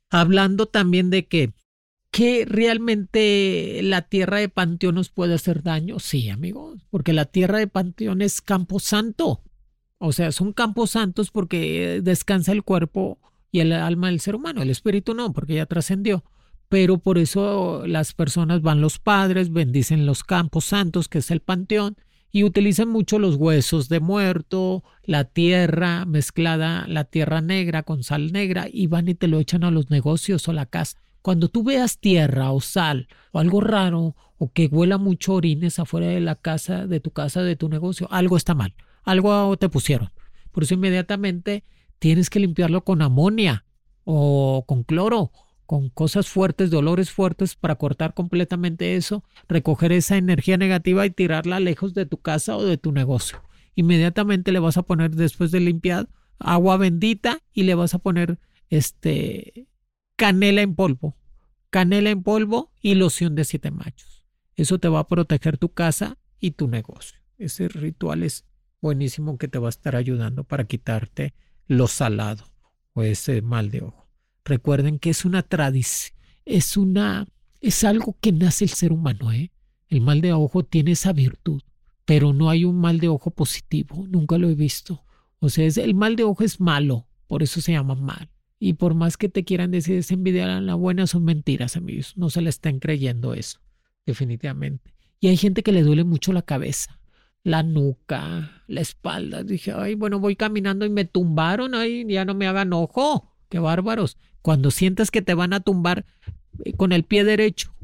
Hablando 0.09 0.66
también 0.66 1.11
de 1.11 1.27
que, 1.27 1.53
que 2.11 2.45
realmente 2.47 3.81
la 3.83 4.03
tierra 4.03 4.38
de 4.38 4.49
Panteón 4.49 4.95
nos 4.95 5.11
puede 5.11 5.35
hacer 5.35 5.62
daño. 5.62 5.99
Sí, 5.99 6.31
amigos, 6.31 6.87
porque 6.88 7.12
la 7.12 7.25
tierra 7.25 7.59
de 7.59 7.66
Panteón 7.66 8.23
es 8.23 8.40
Campo 8.40 8.79
Santo. 8.79 9.42
O 10.05 10.11
sea, 10.11 10.33
son 10.33 10.53
campos 10.53 10.91
santos 10.91 11.31
porque 11.31 12.01
descansa 12.03 12.51
el 12.51 12.65
cuerpo 12.65 13.21
y 13.53 13.61
el 13.61 13.73
alma 13.73 14.09
del 14.09 14.19
ser 14.19 14.35
humano. 14.35 14.61
El 14.61 14.71
espíritu 14.71 15.15
no, 15.15 15.33
porque 15.33 15.55
ya 15.55 15.67
trascendió. 15.67 16.25
Pero 16.69 16.99
por 16.99 17.19
eso 17.19 17.87
las 17.87 18.12
personas 18.12 18.62
van 18.62 18.81
los 18.81 18.99
padres, 18.99 19.53
bendicen 19.53 20.05
los 20.05 20.25
campos 20.25 20.65
santos, 20.65 21.07
que 21.07 21.19
es 21.19 21.31
el 21.31 21.38
panteón, 21.38 21.97
y 22.33 22.43
utilizan 22.43 22.88
mucho 22.88 23.21
los 23.21 23.37
huesos 23.37 23.88
de 23.88 24.01
muerto, 24.01 24.83
la 25.05 25.23
tierra 25.23 26.05
mezclada, 26.05 26.85
la 26.88 27.05
tierra 27.05 27.41
negra 27.41 27.85
con 27.85 28.03
sal 28.03 28.33
negra, 28.33 28.67
y 28.73 28.88
van 28.88 29.07
y 29.07 29.15
te 29.15 29.29
lo 29.29 29.38
echan 29.38 29.62
a 29.62 29.71
los 29.71 29.88
negocios 29.88 30.49
o 30.49 30.53
la 30.53 30.67
casa. 30.67 30.99
Cuando 31.21 31.49
tú 31.49 31.62
veas 31.62 31.99
tierra 31.99 32.51
o 32.51 32.61
sal 32.61 33.07
o 33.31 33.38
algo 33.38 33.61
raro 33.61 34.17
o 34.37 34.51
que 34.51 34.67
huela 34.67 34.99
mucho 34.99 35.35
orines 35.35 35.79
afuera 35.79 36.09
de 36.09 36.21
la 36.21 36.35
casa, 36.35 36.88
de 36.88 36.99
tu 36.99 37.12
casa, 37.12 37.43
de 37.43 37.55
tu 37.55 37.69
negocio, 37.69 38.09
algo 38.11 38.37
está 38.37 38.57
mal. 38.57 38.75
Algo 39.03 39.57
te 39.57 39.69
pusieron. 39.69 40.11
Por 40.51 40.65
eso 40.65 40.75
inmediatamente 40.75 41.65
tienes 41.99 42.31
que 42.31 42.41
limpiarlo 42.41 42.85
con 42.85 43.03
amonia 43.03 43.65
o 44.05 44.65
con 44.67 44.83
cloro, 44.83 45.33
con 45.67 45.88
cosas 45.88 46.29
fuertes, 46.29 46.71
dolores 46.71 47.11
fuertes 47.11 47.57
para 47.57 47.77
cortar 47.77 48.15
completamente 48.15 48.97
eso, 48.97 49.25
recoger 49.49 49.93
esa 49.93 50.17
energía 50.17 50.57
negativa 50.57 51.07
y 51.07 51.11
tirarla 51.11 51.61
lejos 51.61 51.95
de 51.95 52.07
tu 52.07 52.19
casa 52.19 52.57
o 52.57 52.65
de 52.65 52.77
tu 52.77 52.93
negocio. 52.93 53.43
Inmediatamente 53.75 54.53
le 54.53 54.59
vas 54.59 54.77
a 54.77 54.83
poner 54.83 55.12
después 55.12 55.51
de 55.51 55.61
limpiar 55.61 56.09
agua 56.38 56.77
bendita 56.77 57.38
y 57.53 57.62
le 57.62 57.75
vas 57.75 57.95
a 57.95 57.99
poner 57.99 58.38
este 58.69 59.67
canela 60.17 60.62
en 60.62 60.75
polvo, 60.75 61.17
canela 61.71 62.11
en 62.11 62.23
polvo 62.23 62.71
y 62.83 62.95
loción 62.95 63.35
de 63.35 63.45
siete 63.45 63.71
machos. 63.71 64.25
Eso 64.57 64.79
te 64.79 64.88
va 64.88 65.01
a 65.01 65.09
proteger 65.09 65.57
tu 65.57 65.71
casa 65.71 66.19
y 66.38 66.53
tu 66.53 66.69
negocio. 66.69 67.19
Ese 67.38 67.69
ritual 67.69 68.23
es 68.23 68.45
buenísimo 68.83 69.38
que 69.38 69.49
te 69.49 69.59
va 69.59 69.68
a 69.68 69.71
estar 69.71 69.97
ayudando 69.97 70.45
para 70.45 70.64
quitarte 70.64 71.33
lo 71.68 71.87
salado 71.87 72.45
o 72.92 73.03
ese 73.03 73.40
mal 73.40 73.71
de 73.71 73.83
ojo. 73.83 74.09
Recuerden 74.45 74.99
que 74.99 75.11
es 75.11 75.25
una 75.25 75.42
tradición, 75.42 76.18
es 76.45 76.77
una, 76.77 77.27
es 77.61 77.85
algo 77.85 78.16
que 78.21 78.33
nace 78.33 78.64
el 78.64 78.71
ser 78.71 78.92
humano, 78.92 79.33
¿eh? 79.33 79.53
El 79.88 80.01
mal 80.01 80.21
de 80.21 80.33
ojo 80.33 80.64
tiene 80.64 80.92
esa 80.92 81.12
virtud, 81.12 81.62
pero 82.05 82.33
no 82.33 82.51
hay 82.51 82.64
un 82.64 82.79
mal 82.81 82.99
de 82.99 83.09
ojo 83.09 83.31
positivo, 83.31 84.05
nunca 84.09 84.37
lo 84.37 84.49
he 84.49 84.55
visto. 84.55 85.05
O 85.38 85.49
sea, 85.49 85.66
el 85.66 85.95
mal 85.95 86.16
de 86.16 86.25
ojo 86.25 86.42
es 86.42 86.61
malo, 86.61 87.07
por 87.27 87.42
eso 87.42 87.61
se 87.61 87.73
llama 87.73 87.95
mal. 87.95 88.31
Y 88.59 88.75
por 88.75 88.95
más 88.95 89.16
que 89.16 89.29
te 89.29 89.45
quieran 89.45 89.71
decir 89.71 89.97
es 89.99 90.11
envidiar 90.11 90.49
a 90.49 90.61
la 90.61 90.75
buena, 90.75 91.07
son 91.07 91.25
mentiras, 91.25 91.77
amigos. 91.77 92.14
No 92.16 92.31
se 92.31 92.40
le 92.40 92.49
están 92.49 92.79
creyendo 92.79 93.35
eso, 93.35 93.61
definitivamente. 94.07 94.95
Y 95.21 95.29
hay 95.29 95.37
gente 95.37 95.62
que 95.62 95.73
le 95.73 95.83
duele 95.83 96.05
mucho 96.05 96.33
la 96.33 96.42
cabeza, 96.42 97.01
la 97.44 97.62
nuca, 97.62 98.62
la 98.66 98.81
espalda. 98.81 99.42
Dije, 99.42 99.72
ay, 99.72 99.94
bueno, 99.94 100.18
voy 100.20 100.37
caminando 100.37 100.85
y 100.85 100.90
me 100.90 101.05
tumbaron, 101.05 101.74
ay, 101.74 102.07
ya 102.09 102.24
no 102.24 102.35
me 102.35 102.46
hagan 102.46 102.72
ojo. 102.72 103.33
Qué 103.48 103.59
bárbaros. 103.59 104.16
Cuando 104.40 104.70
sientas 104.70 105.11
que 105.11 105.22
te 105.22 105.35
van 105.35 105.52
a 105.52 105.61
tumbar 105.61 106.07
eh, 106.64 106.72
con 106.72 106.92
el 106.92 107.05
pie 107.05 107.24
derecho, 107.24 107.74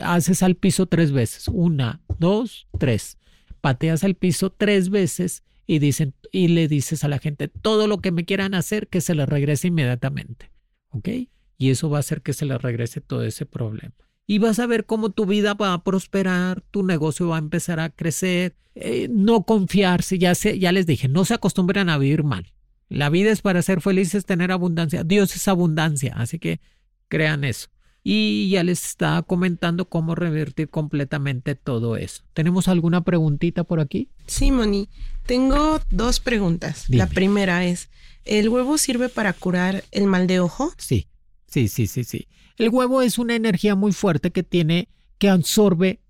haces 0.00 0.42
al 0.42 0.56
piso 0.56 0.86
tres 0.86 1.12
veces. 1.12 1.48
Una, 1.48 2.00
dos, 2.18 2.68
tres. 2.78 3.18
Pateas 3.60 4.04
al 4.04 4.14
piso 4.14 4.50
tres 4.50 4.90
veces 4.90 5.42
y, 5.66 5.78
dicen, 5.78 6.14
y 6.32 6.48
le 6.48 6.68
dices 6.68 7.04
a 7.04 7.08
la 7.08 7.18
gente 7.18 7.48
todo 7.48 7.86
lo 7.86 8.00
que 8.00 8.12
me 8.12 8.24
quieran 8.24 8.54
hacer, 8.54 8.88
que 8.88 9.00
se 9.00 9.14
les 9.14 9.28
regrese 9.28 9.68
inmediatamente. 9.68 10.50
¿Ok? 10.90 11.08
Y 11.58 11.70
eso 11.70 11.90
va 11.90 11.98
a 11.98 12.00
hacer 12.00 12.22
que 12.22 12.32
se 12.32 12.46
les 12.46 12.60
regrese 12.60 13.00
todo 13.00 13.24
ese 13.24 13.46
problema. 13.46 13.94
Y 14.28 14.38
vas 14.38 14.60
a 14.60 14.66
ver 14.66 14.86
cómo 14.86 15.10
tu 15.10 15.26
vida 15.26 15.54
va 15.54 15.72
a 15.72 15.82
prosperar, 15.82 16.60
tu 16.70 16.84
negocio 16.84 17.28
va 17.28 17.36
a 17.36 17.40
empezar 17.40 17.80
a 17.80 17.90
crecer. 17.90 18.54
Eh, 18.76 19.08
no 19.10 19.42
confiarse, 19.42 20.18
ya, 20.18 20.34
ya 20.34 20.70
les 20.70 20.86
dije, 20.86 21.08
no 21.08 21.24
se 21.24 21.34
acostumbran 21.34 21.88
a 21.88 21.98
vivir 21.98 22.22
mal. 22.22 22.52
La 22.88 23.10
vida 23.10 23.32
es 23.32 23.42
para 23.42 23.62
ser 23.62 23.80
felices, 23.80 24.24
tener 24.24 24.52
abundancia. 24.52 25.02
Dios 25.02 25.34
es 25.34 25.48
abundancia, 25.48 26.14
así 26.16 26.38
que 26.38 26.60
crean 27.08 27.42
eso 27.42 27.68
y 28.10 28.48
ya 28.48 28.64
les 28.64 28.84
está 28.86 29.20
comentando 29.20 29.90
cómo 29.90 30.14
revertir 30.14 30.70
completamente 30.70 31.54
todo 31.54 31.98
eso. 31.98 32.22
¿Tenemos 32.32 32.66
alguna 32.68 33.02
preguntita 33.02 33.64
por 33.64 33.80
aquí? 33.80 34.08
Sí, 34.26 34.50
Moni. 34.50 34.88
Tengo 35.26 35.80
dos 35.90 36.18
preguntas. 36.18 36.86
La 36.88 37.06
primera 37.06 37.66
es, 37.66 37.90
¿el 38.24 38.48
huevo 38.48 38.78
sirve 38.78 39.10
para 39.10 39.34
curar 39.34 39.84
el 39.90 40.06
mal 40.06 40.26
de 40.26 40.40
ojo? 40.40 40.72
Sí, 40.78 41.08
sí, 41.46 41.68
sí, 41.68 41.86
sí, 41.86 42.02
sí. 42.02 42.28
El 42.58 42.70
huevo 42.70 43.02
es 43.02 43.18
una 43.18 43.36
energía 43.36 43.76
muy 43.76 43.92
fuerte 43.92 44.32
que 44.32 44.42
tiene, 44.42 44.88
que 45.18 45.28
absorbe 45.28 46.00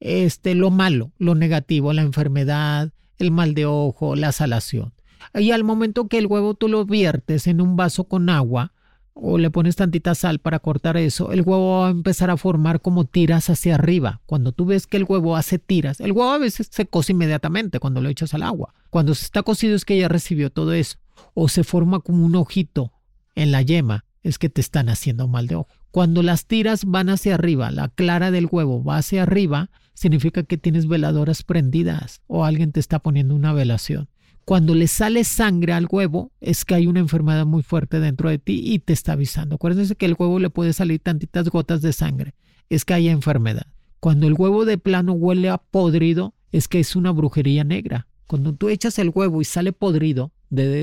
este, 0.00 0.54
lo 0.54 0.70
malo, 0.70 1.12
lo 1.18 1.34
negativo, 1.34 1.92
la 1.92 2.00
enfermedad, 2.00 2.90
el 3.18 3.30
mal 3.30 3.52
de 3.52 3.66
ojo, 3.66 4.16
la 4.16 4.32
salación. 4.32 4.94
Y 5.34 5.50
al 5.50 5.62
momento 5.62 6.08
que 6.08 6.16
el 6.16 6.26
huevo 6.26 6.54
tú 6.54 6.68
lo 6.68 6.86
viertes 6.86 7.46
en 7.46 7.60
un 7.60 7.76
vaso 7.76 8.04
con 8.04 8.30
agua, 8.30 8.72
o 9.12 9.36
le 9.36 9.50
pones 9.50 9.76
tantita 9.76 10.14
sal 10.14 10.38
para 10.38 10.60
cortar 10.60 10.96
eso, 10.96 11.32
el 11.32 11.42
huevo 11.42 11.80
va 11.80 11.88
a 11.88 11.90
empezar 11.90 12.30
a 12.30 12.38
formar 12.38 12.80
como 12.80 13.04
tiras 13.04 13.50
hacia 13.50 13.74
arriba. 13.74 14.22
Cuando 14.24 14.52
tú 14.52 14.64
ves 14.64 14.86
que 14.86 14.96
el 14.96 15.04
huevo 15.04 15.36
hace 15.36 15.58
tiras, 15.58 16.00
el 16.00 16.12
huevo 16.12 16.30
a 16.30 16.38
veces 16.38 16.68
se 16.70 16.86
cose 16.86 17.12
inmediatamente 17.12 17.78
cuando 17.78 18.00
lo 18.00 18.08
echas 18.08 18.32
al 18.32 18.42
agua. 18.42 18.72
Cuando 18.88 19.14
se 19.14 19.26
está 19.26 19.42
cocido 19.42 19.76
es 19.76 19.84
que 19.84 19.98
ya 19.98 20.08
recibió 20.08 20.48
todo 20.48 20.72
eso. 20.72 20.96
O 21.34 21.48
se 21.48 21.62
forma 21.64 22.00
como 22.00 22.24
un 22.24 22.36
ojito 22.36 22.92
en 23.34 23.52
la 23.52 23.60
yema, 23.60 24.06
es 24.22 24.38
que 24.38 24.48
te 24.48 24.62
están 24.62 24.88
haciendo 24.88 25.28
mal 25.28 25.46
de 25.46 25.56
ojo. 25.56 25.79
Cuando 25.90 26.22
las 26.22 26.46
tiras 26.46 26.84
van 26.84 27.08
hacia 27.08 27.34
arriba, 27.34 27.70
la 27.72 27.88
clara 27.88 28.30
del 28.30 28.46
huevo 28.50 28.84
va 28.84 28.98
hacia 28.98 29.24
arriba, 29.24 29.70
significa 29.94 30.44
que 30.44 30.56
tienes 30.56 30.86
veladoras 30.86 31.42
prendidas 31.42 32.20
o 32.28 32.44
alguien 32.44 32.70
te 32.70 32.78
está 32.78 33.00
poniendo 33.00 33.34
una 33.34 33.52
velación. 33.52 34.08
Cuando 34.44 34.74
le 34.74 34.86
sale 34.86 35.24
sangre 35.24 35.72
al 35.72 35.88
huevo, 35.90 36.32
es 36.40 36.64
que 36.64 36.74
hay 36.74 36.86
una 36.86 37.00
enfermedad 37.00 37.44
muy 37.44 37.62
fuerte 37.62 38.00
dentro 38.00 38.30
de 38.30 38.38
ti 38.38 38.62
y 38.64 38.78
te 38.78 38.92
está 38.92 39.12
avisando. 39.12 39.56
Acuérdense 39.56 39.96
que 39.96 40.06
el 40.06 40.16
huevo 40.18 40.38
le 40.38 40.50
puede 40.50 40.72
salir 40.72 41.00
tantitas 41.00 41.48
gotas 41.48 41.82
de 41.82 41.92
sangre. 41.92 42.34
Es 42.68 42.84
que 42.84 42.94
hay 42.94 43.08
enfermedad. 43.08 43.66
Cuando 43.98 44.26
el 44.26 44.34
huevo 44.34 44.64
de 44.64 44.78
plano 44.78 45.12
huele 45.12 45.50
a 45.50 45.58
podrido, 45.58 46.34
es 46.52 46.68
que 46.68 46.80
es 46.80 46.96
una 46.96 47.10
brujería 47.10 47.64
negra. 47.64 48.06
Cuando 48.26 48.54
tú 48.54 48.68
echas 48.68 48.98
el 48.98 49.10
huevo 49.14 49.40
y 49.40 49.44
sale 49.44 49.72
podrido, 49.72 50.32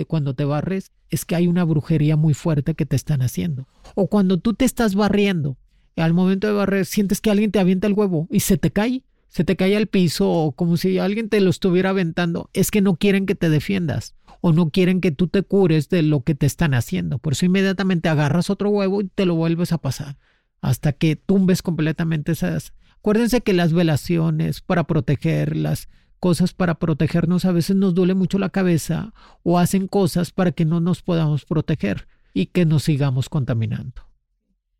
cuando 0.07 0.33
te 0.33 0.45
barres, 0.45 0.91
es 1.09 1.25
que 1.25 1.35
hay 1.35 1.47
una 1.47 1.63
brujería 1.63 2.15
muy 2.15 2.33
fuerte 2.33 2.75
que 2.75 2.85
te 2.85 2.95
están 2.95 3.21
haciendo. 3.21 3.67
O 3.95 4.07
cuando 4.07 4.39
tú 4.39 4.53
te 4.53 4.65
estás 4.65 4.95
barriendo, 4.95 5.57
al 5.95 6.13
momento 6.13 6.47
de 6.47 6.53
barrer 6.53 6.85
sientes 6.85 7.21
que 7.21 7.31
alguien 7.31 7.51
te 7.51 7.59
avienta 7.59 7.87
el 7.87 7.93
huevo 7.93 8.27
y 8.29 8.41
se 8.41 8.57
te 8.57 8.71
cae 8.71 9.03
se 9.29 9.43
te 9.43 9.55
cae 9.55 9.75
al 9.75 9.87
piso 9.87 10.29
o 10.29 10.51
como 10.53 10.77
si 10.77 10.97
alguien 10.97 11.29
te 11.29 11.41
lo 11.41 11.49
estuviera 11.49 11.91
aventando, 11.91 12.49
es 12.53 12.71
que 12.71 12.81
no 12.81 12.95
quieren 12.95 13.25
que 13.25 13.35
te 13.35 13.49
defiendas 13.49 14.15
o 14.41 14.53
no 14.53 14.69
quieren 14.69 15.01
que 15.01 15.11
tú 15.11 15.27
te 15.27 15.43
cures 15.43 15.89
de 15.89 16.01
lo 16.01 16.21
que 16.21 16.35
te 16.35 16.45
están 16.45 16.73
haciendo. 16.73 17.19
Por 17.19 17.33
eso 17.33 17.45
inmediatamente 17.45 18.09
agarras 18.09 18.49
otro 18.49 18.69
huevo 18.69 19.01
y 19.01 19.09
te 19.09 19.25
lo 19.25 19.35
vuelves 19.35 19.71
a 19.71 19.77
pasar 19.77 20.17
hasta 20.61 20.91
que 20.93 21.15
tumbes 21.15 21.61
completamente 21.61 22.31
esas. 22.31 22.73
Acuérdense 22.97 23.41
que 23.41 23.53
las 23.53 23.73
velaciones 23.73 24.61
para 24.61 24.85
proteger, 24.85 25.55
las 25.55 25.87
cosas 26.19 26.53
para 26.53 26.75
protegernos 26.75 27.45
a 27.45 27.51
veces 27.51 27.75
nos 27.75 27.93
duele 27.93 28.13
mucho 28.13 28.39
la 28.39 28.49
cabeza 28.49 29.13
o 29.43 29.59
hacen 29.59 29.87
cosas 29.87 30.31
para 30.31 30.51
que 30.51 30.65
no 30.65 30.79
nos 30.79 31.01
podamos 31.01 31.45
proteger 31.45 32.07
y 32.33 32.47
que 32.47 32.65
nos 32.65 32.83
sigamos 32.83 33.29
contaminando. 33.29 34.03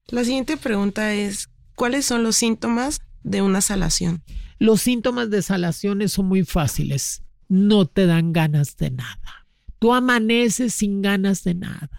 La 0.08 0.24
siguiente 0.24 0.58
pregunta 0.58 1.14
es, 1.14 1.50
¿cuáles 1.76 2.06
son 2.06 2.24
los 2.24 2.36
síntomas 2.36 3.02
de 3.24 3.42
una 3.42 3.62
salación? 3.62 4.24
Los 4.60 4.82
síntomas 4.82 5.30
de 5.30 5.42
salaciones 5.42 6.14
son 6.14 6.28
muy 6.28 6.44
fáciles. 6.44 7.24
No 7.50 7.86
te 7.86 8.06
dan 8.06 8.34
ganas 8.34 8.78
de 8.78 8.92
nada. 8.92 9.48
Tú 9.80 9.94
amaneces 9.94 10.74
sin 10.74 11.02
ganas 11.02 11.44
de 11.44 11.54
nada. 11.54 11.90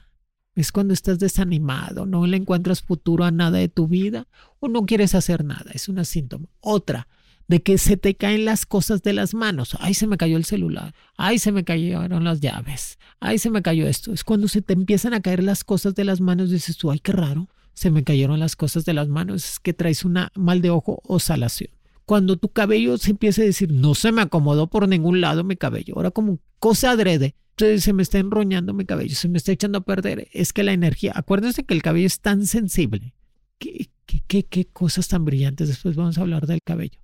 Es 0.55 0.73
cuando 0.73 0.93
estás 0.93 1.21
desanimado, 1.21 2.05
no 2.05 2.27
le 2.27 2.37
encuentras 2.37 2.83
futuro 2.83 3.25
a 3.25 3.31
nada 3.31 3.59
de 3.59 3.69
tu 3.69 3.87
vida 3.87 4.27
o 4.59 4.69
no 4.69 4.87
quieres 4.87 5.15
hacer 5.15 5.45
nada. 5.45 5.71
Es 5.73 5.89
una 5.89 6.05
síntoma. 6.05 6.49
Otra, 6.61 7.07
de 7.49 7.63
que 7.63 7.79
se 7.79 7.97
te 7.97 8.15
caen 8.15 8.45
las 8.45 8.67
cosas 8.67 9.03
de 9.03 9.13
las 9.13 9.35
manos. 9.35 9.77
Ay, 9.81 9.95
se 9.95 10.07
me 10.07 10.17
cayó 10.17 10.37
el 10.37 10.45
celular. 10.45 10.95
Ay, 11.17 11.39
se 11.39 11.51
me 11.51 11.65
cayeron 11.65 12.23
las 12.23 12.41
llaves. 12.41 12.99
Ay, 13.21 13.39
se 13.39 13.51
me 13.51 13.63
cayó 13.63 13.87
esto. 13.87 14.13
Es 14.13 14.23
cuando 14.23 14.49
se 14.49 14.63
te 14.63 14.75
empiezan 14.75 15.15
a 15.15 15.21
caer 15.21 15.43
las 15.43 15.65
cosas 15.65 15.95
de 15.95 16.05
las 16.05 16.21
manos. 16.21 16.51
Dices 16.51 16.77
tú, 16.77 16.91
ay, 16.91 17.01
qué 17.01 17.13
raro 17.13 17.49
se 17.79 17.93
me 17.93 18.03
cayeron 18.03 18.41
las 18.41 18.57
cosas 18.57 18.85
de 18.85 18.93
las 18.93 19.09
manos, 19.09 19.51
es 19.51 19.61
que 19.61 19.73
traes 19.73 20.05
una 20.05 20.33
mal 20.35 20.61
de 20.61 20.71
ojo 20.71 21.01
o 21.05 21.21
salación. 21.21 21.71
Cuando 22.07 22.37
tu 22.37 22.49
cabello 22.49 22.99
se 22.99 23.13
empieza 23.13 23.43
a 23.43 23.45
decir, 23.45 23.73
no 23.73 23.95
se 23.95 24.11
me 24.11 24.21
acomodó 24.21 24.69
por 24.69 24.89
ningún 24.89 25.21
lado 25.21 25.45
mi 25.45 25.55
cabello, 25.55 25.95
ahora 25.95 26.11
como 26.11 26.41
cosa 26.59 26.91
adrede, 26.91 27.37
se 27.57 27.93
me 27.93 28.03
está 28.03 28.19
enroñando 28.19 28.75
mi 28.75 28.85
cabello, 28.85 29.15
se 29.15 29.29
me 29.29 29.39
está 29.39 29.53
echando 29.53 29.79
a 29.79 29.83
perder, 29.83 30.27
es 30.33 30.53
que 30.53 30.65
la 30.65 30.73
energía, 30.73 31.13
acuérdense 31.15 31.65
que 31.65 31.75
el 31.75 31.83
cabello 31.83 32.09
es 32.09 32.19
tan 32.19 32.47
sensible, 32.47 33.15
qué, 33.59 33.91
qué, 34.27 34.43
qué 34.43 34.65
cosas 34.65 35.07
tan 35.07 35.25
brillantes, 35.25 35.69
después 35.69 35.95
vamos 35.95 36.19
a 36.19 36.23
hablar 36.23 36.49
del 36.49 36.63
cabello, 36.63 36.99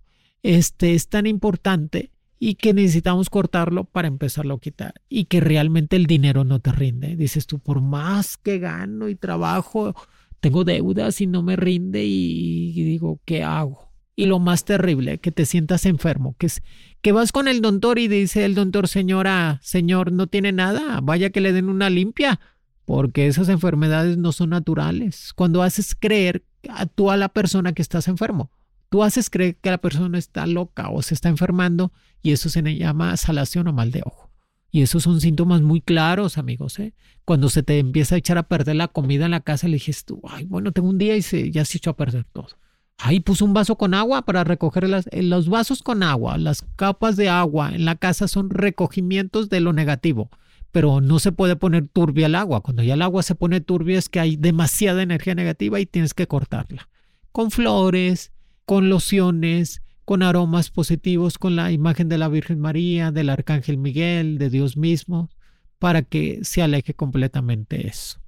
este 0.44 0.94
es 0.94 1.08
tan 1.08 1.26
importante 1.26 2.10
y 2.38 2.56
que 2.56 2.74
necesitamos 2.74 3.30
cortarlo 3.30 3.84
para 3.84 4.08
empezarlo 4.08 4.54
a 4.54 4.60
quitar 4.60 4.94
y 5.08 5.24
que 5.24 5.40
realmente 5.40 5.96
el 5.96 6.06
dinero 6.06 6.44
no 6.44 6.60
te 6.60 6.70
rinde. 6.70 7.16
Dices 7.16 7.46
tú, 7.46 7.58
por 7.58 7.80
más 7.80 8.36
que 8.36 8.58
gano 8.58 9.08
y 9.08 9.14
trabajo, 9.14 9.96
tengo 10.40 10.64
deudas 10.64 11.22
y 11.22 11.26
no 11.26 11.42
me 11.42 11.56
rinde 11.56 12.04
y, 12.04 12.72
digo, 12.74 13.20
¿qué 13.24 13.42
hago? 13.42 13.90
Y 14.16 14.26
lo 14.26 14.38
más 14.38 14.66
terrible, 14.66 15.18
que 15.18 15.32
te 15.32 15.46
sientas 15.46 15.86
enfermo, 15.86 16.36
que, 16.38 16.46
es, 16.46 16.62
que 17.00 17.12
vas 17.12 17.32
con 17.32 17.48
el 17.48 17.62
doctor 17.62 17.98
y 17.98 18.06
dice 18.06 18.44
el 18.44 18.54
doctor, 18.54 18.86
señora, 18.86 19.58
señor, 19.62 20.12
no 20.12 20.26
tiene 20.26 20.52
nada, 20.52 21.00
vaya 21.02 21.30
que 21.30 21.40
le 21.40 21.54
den 21.54 21.70
una 21.70 21.88
limpia, 21.88 22.38
porque 22.84 23.26
esas 23.26 23.48
enfermedades 23.48 24.18
no 24.18 24.30
son 24.32 24.50
naturales. 24.50 25.32
Cuando 25.34 25.62
haces 25.62 25.96
creer 25.98 26.44
a 26.68 26.84
tú 26.84 27.10
a 27.10 27.16
la 27.16 27.30
persona 27.30 27.72
que 27.72 27.80
estás 27.80 28.08
enfermo, 28.08 28.50
tú 28.94 29.02
haces 29.02 29.28
creer 29.28 29.56
que 29.56 29.70
la 29.72 29.78
persona 29.78 30.18
está 30.18 30.46
loca 30.46 30.88
o 30.88 31.02
se 31.02 31.14
está 31.14 31.28
enfermando 31.28 31.90
y 32.22 32.30
eso 32.30 32.48
se 32.48 32.62
le 32.62 32.76
llama 32.76 33.16
salación 33.16 33.66
o 33.66 33.72
mal 33.72 33.90
de 33.90 34.02
ojo. 34.04 34.30
Y 34.70 34.82
esos 34.82 35.02
son 35.02 35.20
síntomas 35.20 35.62
muy 35.62 35.80
claros, 35.80 36.38
amigos. 36.38 36.78
¿eh? 36.78 36.94
Cuando 37.24 37.48
se 37.48 37.64
te 37.64 37.80
empieza 37.80 38.14
a 38.14 38.18
echar 38.18 38.38
a 38.38 38.44
perder 38.44 38.76
la 38.76 38.86
comida 38.86 39.24
en 39.24 39.32
la 39.32 39.40
casa, 39.40 39.66
le 39.66 39.78
dices 39.78 40.04
tú, 40.04 40.22
ay, 40.22 40.44
bueno, 40.44 40.70
tengo 40.70 40.88
un 40.88 40.98
día 40.98 41.16
y 41.16 41.22
se, 41.22 41.50
ya 41.50 41.64
se 41.64 41.78
echó 41.78 41.90
a 41.90 41.96
perder 41.96 42.24
todo. 42.32 42.50
Ahí 42.98 43.18
puso 43.18 43.44
un 43.44 43.52
vaso 43.52 43.74
con 43.74 43.94
agua 43.94 44.22
para 44.22 44.44
recoger 44.44 44.88
las, 44.88 45.08
eh, 45.10 45.24
los 45.24 45.48
vasos 45.48 45.82
con 45.82 46.04
agua, 46.04 46.38
las 46.38 46.64
capas 46.76 47.16
de 47.16 47.28
agua 47.28 47.74
en 47.74 47.86
la 47.86 47.96
casa 47.96 48.28
son 48.28 48.48
recogimientos 48.48 49.48
de 49.48 49.58
lo 49.58 49.72
negativo, 49.72 50.30
pero 50.70 51.00
no 51.00 51.18
se 51.18 51.32
puede 51.32 51.56
poner 51.56 51.88
turbia 51.88 52.26
el 52.26 52.36
agua. 52.36 52.60
Cuando 52.60 52.84
ya 52.84 52.94
el 52.94 53.02
agua 53.02 53.24
se 53.24 53.34
pone 53.34 53.60
turbia 53.60 53.98
es 53.98 54.08
que 54.08 54.20
hay 54.20 54.36
demasiada 54.36 55.02
energía 55.02 55.34
negativa 55.34 55.80
y 55.80 55.86
tienes 55.86 56.14
que 56.14 56.28
cortarla. 56.28 56.88
Con 57.32 57.50
flores, 57.50 58.30
con 58.64 58.88
lociones, 58.88 59.82
con 60.04 60.22
aromas 60.22 60.70
positivos, 60.70 61.38
con 61.38 61.56
la 61.56 61.72
imagen 61.72 62.08
de 62.08 62.18
la 62.18 62.28
Virgen 62.28 62.60
María, 62.60 63.10
del 63.10 63.30
Arcángel 63.30 63.78
Miguel, 63.78 64.38
de 64.38 64.50
Dios 64.50 64.76
mismo, 64.76 65.30
para 65.78 66.02
que 66.02 66.40
se 66.44 66.62
aleje 66.62 66.94
completamente 66.94 67.86
eso. 67.86 68.20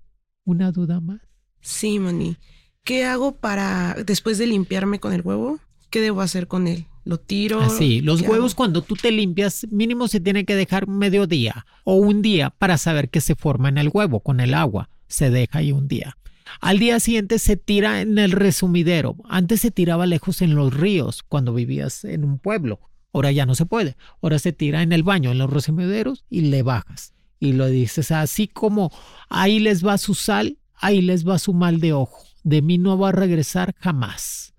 ¿Una 0.44 0.72
duda 0.72 1.01
más? 1.01 1.20
Sí, 1.61 1.99
Moni. 1.99 2.37
¿Qué 2.85 3.05
hago 3.05 3.37
para, 3.37 3.96
después 4.07 4.38
de 4.38 4.46
limpiarme 4.46 5.01
con 5.01 5.12
el 5.12 5.22
huevo, 5.22 5.59
qué 5.90 6.01
debo 6.01 6.20
hacer 6.20 6.46
con 6.46 6.68
él? 6.68 6.87
¿Lo 7.05 7.18
tiro? 7.18 7.61
Así, 7.61 8.01
los 8.01 8.20
huevos 8.22 8.55
cuando 8.55 8.83
tú 8.83 8.96
te 8.96 9.12
limpias, 9.12 9.66
mínimo 9.70 10.09
se 10.09 10.20
tiene 10.20 10.44
que 10.44 10.57
dejar 10.57 10.88
medio 10.88 11.27
día 11.27 11.66
o 11.85 11.94
un 11.94 12.22
día 12.22 12.51
para 12.51 12.79
saber 12.79 13.11
qué 13.11 13.20
se 13.20 13.37
forma 13.37 13.68
en 13.68 13.79
el 13.79 13.90
huevo 13.92 14.20
con 14.20 14.40
el 14.40 14.55
agua. 14.55 14.88
Se 15.09 15.31
deja 15.31 15.59
ahí 15.59 15.72
un 15.72 15.88
día. 15.88 16.16
Al 16.61 16.78
día 16.78 17.00
siguiente 17.00 17.38
se 17.38 17.56
tira 17.56 18.00
en 18.00 18.18
el 18.18 18.32
resumidero. 18.32 19.16
Antes 19.28 19.61
se 19.61 19.70
tiraba 19.70 20.06
lejos 20.06 20.42
en 20.42 20.54
los 20.54 20.72
ríos 20.72 21.22
cuando 21.22 21.54
vivías 21.54 22.04
en 22.04 22.24
un 22.24 22.38
pueblo. 22.38 22.80
Ahora 23.12 23.32
ya 23.32 23.46
no 23.46 23.54
se 23.54 23.66
puede. 23.66 23.96
Ahora 24.22 24.38
se 24.38 24.52
tira 24.52 24.82
en 24.82 24.92
el 24.92 25.02
baño, 25.02 25.30
en 25.30 25.38
los 25.38 25.50
resumideros 25.50 26.24
y 26.28 26.42
le 26.42 26.62
bajas. 26.62 27.14
Y 27.38 27.52
lo 27.52 27.66
dices 27.66 28.11
así 28.11 28.48
como 28.48 28.90
ahí 29.28 29.59
les 29.59 29.87
va 29.87 29.98
su 29.98 30.14
sal, 30.14 30.59
ahí 30.74 31.02
les 31.02 31.26
va 31.26 31.38
su 31.38 31.52
mal 31.52 31.80
de 31.80 31.92
ojo. 31.92 32.24
De 32.42 32.62
mí 32.62 32.78
no 32.78 32.98
va 32.98 33.11
a 33.11 33.12
regresar 33.12 33.74
jamás 33.78 34.54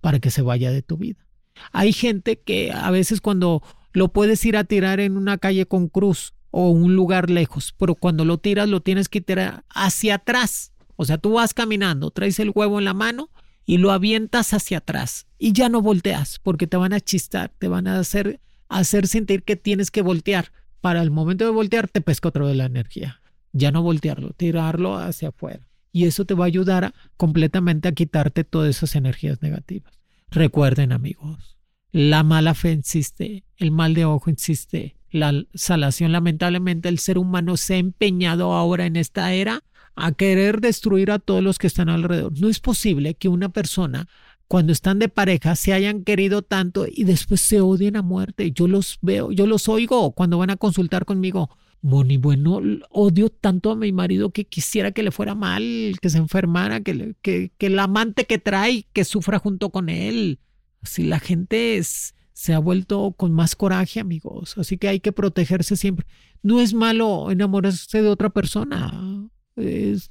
para 0.00 0.18
que 0.18 0.30
se 0.30 0.42
vaya 0.42 0.70
de 0.70 0.82
tu 0.82 0.96
vida. 0.96 1.26
Hay 1.72 1.92
gente 1.92 2.38
que 2.40 2.72
a 2.72 2.90
veces 2.90 3.20
cuando 3.20 3.62
lo 3.92 4.12
puedes 4.12 4.44
ir 4.44 4.56
a 4.56 4.64
tirar 4.64 5.00
en 5.00 5.16
una 5.16 5.38
calle 5.38 5.66
con 5.66 5.88
cruz 5.88 6.34
o 6.50 6.70
un 6.70 6.96
lugar 6.96 7.30
lejos, 7.30 7.74
pero 7.76 7.94
cuando 7.94 8.24
lo 8.24 8.38
tiras 8.38 8.68
lo 8.68 8.80
tienes 8.80 9.08
que 9.08 9.20
tirar 9.20 9.64
hacia 9.68 10.16
atrás 10.16 10.69
o 11.00 11.04
sea, 11.06 11.16
tú 11.16 11.32
vas 11.32 11.54
caminando, 11.54 12.10
traes 12.10 12.38
el 12.40 12.52
huevo 12.54 12.78
en 12.78 12.84
la 12.84 12.92
mano 12.92 13.30
y 13.64 13.78
lo 13.78 13.90
avientas 13.90 14.52
hacia 14.52 14.76
atrás 14.76 15.26
y 15.38 15.54
ya 15.54 15.70
no 15.70 15.80
volteas 15.80 16.38
porque 16.42 16.66
te 16.66 16.76
van 16.76 16.92
a 16.92 17.00
chistar, 17.00 17.54
te 17.58 17.68
van 17.68 17.86
a 17.86 17.98
hacer, 17.98 18.38
hacer 18.68 19.06
sentir 19.06 19.42
que 19.42 19.56
tienes 19.56 19.90
que 19.90 20.02
voltear. 20.02 20.52
Para 20.82 21.00
el 21.00 21.10
momento 21.10 21.46
de 21.46 21.52
voltear 21.52 21.88
te 21.88 22.02
pesca 22.02 22.28
otra 22.28 22.44
vez 22.44 22.54
la 22.54 22.66
energía. 22.66 23.22
Ya 23.52 23.72
no 23.72 23.82
voltearlo, 23.82 24.34
tirarlo 24.34 24.98
hacia 24.98 25.28
afuera. 25.28 25.66
Y 25.90 26.04
eso 26.04 26.26
te 26.26 26.34
va 26.34 26.44
a 26.44 26.48
ayudar 26.48 26.92
completamente 27.16 27.88
a 27.88 27.92
quitarte 27.92 28.44
todas 28.44 28.68
esas 28.68 28.94
energías 28.94 29.40
negativas. 29.40 29.98
Recuerden 30.30 30.92
amigos, 30.92 31.56
la 31.92 32.22
mala 32.24 32.52
fe 32.52 32.72
existe, 32.72 33.44
el 33.56 33.70
mal 33.70 33.94
de 33.94 34.04
ojo 34.04 34.28
existe, 34.28 34.96
la 35.10 35.32
salación 35.54 36.12
lamentablemente 36.12 36.90
el 36.90 36.98
ser 36.98 37.16
humano 37.16 37.56
se 37.56 37.76
ha 37.76 37.78
empeñado 37.78 38.52
ahora 38.52 38.84
en 38.84 38.96
esta 38.96 39.32
era 39.32 39.64
a 40.00 40.12
querer 40.12 40.60
destruir 40.60 41.10
a 41.10 41.18
todos 41.18 41.42
los 41.42 41.58
que 41.58 41.66
están 41.66 41.88
alrededor. 41.88 42.32
No 42.40 42.48
es 42.48 42.58
posible 42.60 43.14
que 43.14 43.28
una 43.28 43.50
persona, 43.50 44.08
cuando 44.48 44.72
están 44.72 44.98
de 44.98 45.08
pareja, 45.08 45.54
se 45.56 45.72
hayan 45.72 46.04
querido 46.04 46.42
tanto 46.42 46.86
y 46.90 47.04
después 47.04 47.40
se 47.40 47.60
odien 47.60 47.96
a 47.96 48.02
muerte. 48.02 48.50
Yo 48.52 48.66
los 48.66 48.98
veo, 49.02 49.30
yo 49.30 49.46
los 49.46 49.68
oigo 49.68 50.12
cuando 50.12 50.38
van 50.38 50.50
a 50.50 50.56
consultar 50.56 51.04
conmigo. 51.04 51.50
Moni, 51.82 52.18
bueno, 52.18 52.60
odio 52.90 53.30
tanto 53.30 53.70
a 53.70 53.76
mi 53.76 53.92
marido 53.92 54.30
que 54.30 54.44
quisiera 54.44 54.92
que 54.92 55.02
le 55.02 55.10
fuera 55.10 55.34
mal, 55.34 55.96
que 56.00 56.10
se 56.10 56.18
enfermara, 56.18 56.80
que, 56.80 57.14
que, 57.22 57.52
que 57.56 57.66
el 57.66 57.78
amante 57.78 58.24
que 58.26 58.38
trae, 58.38 58.86
que 58.92 59.04
sufra 59.04 59.38
junto 59.38 59.70
con 59.70 59.88
él. 59.88 60.40
Así 60.82 61.04
la 61.04 61.20
gente 61.20 61.76
es, 61.76 62.14
se 62.32 62.52
ha 62.54 62.58
vuelto 62.58 63.12
con 63.16 63.32
más 63.32 63.56
coraje, 63.56 64.00
amigos. 64.00 64.56
Así 64.58 64.78
que 64.78 64.88
hay 64.88 65.00
que 65.00 65.12
protegerse 65.12 65.76
siempre. 65.76 66.06
No 66.42 66.60
es 66.60 66.74
malo 66.74 67.30
enamorarse 67.30 68.02
de 68.02 68.08
otra 68.08 68.30
persona 68.30 69.30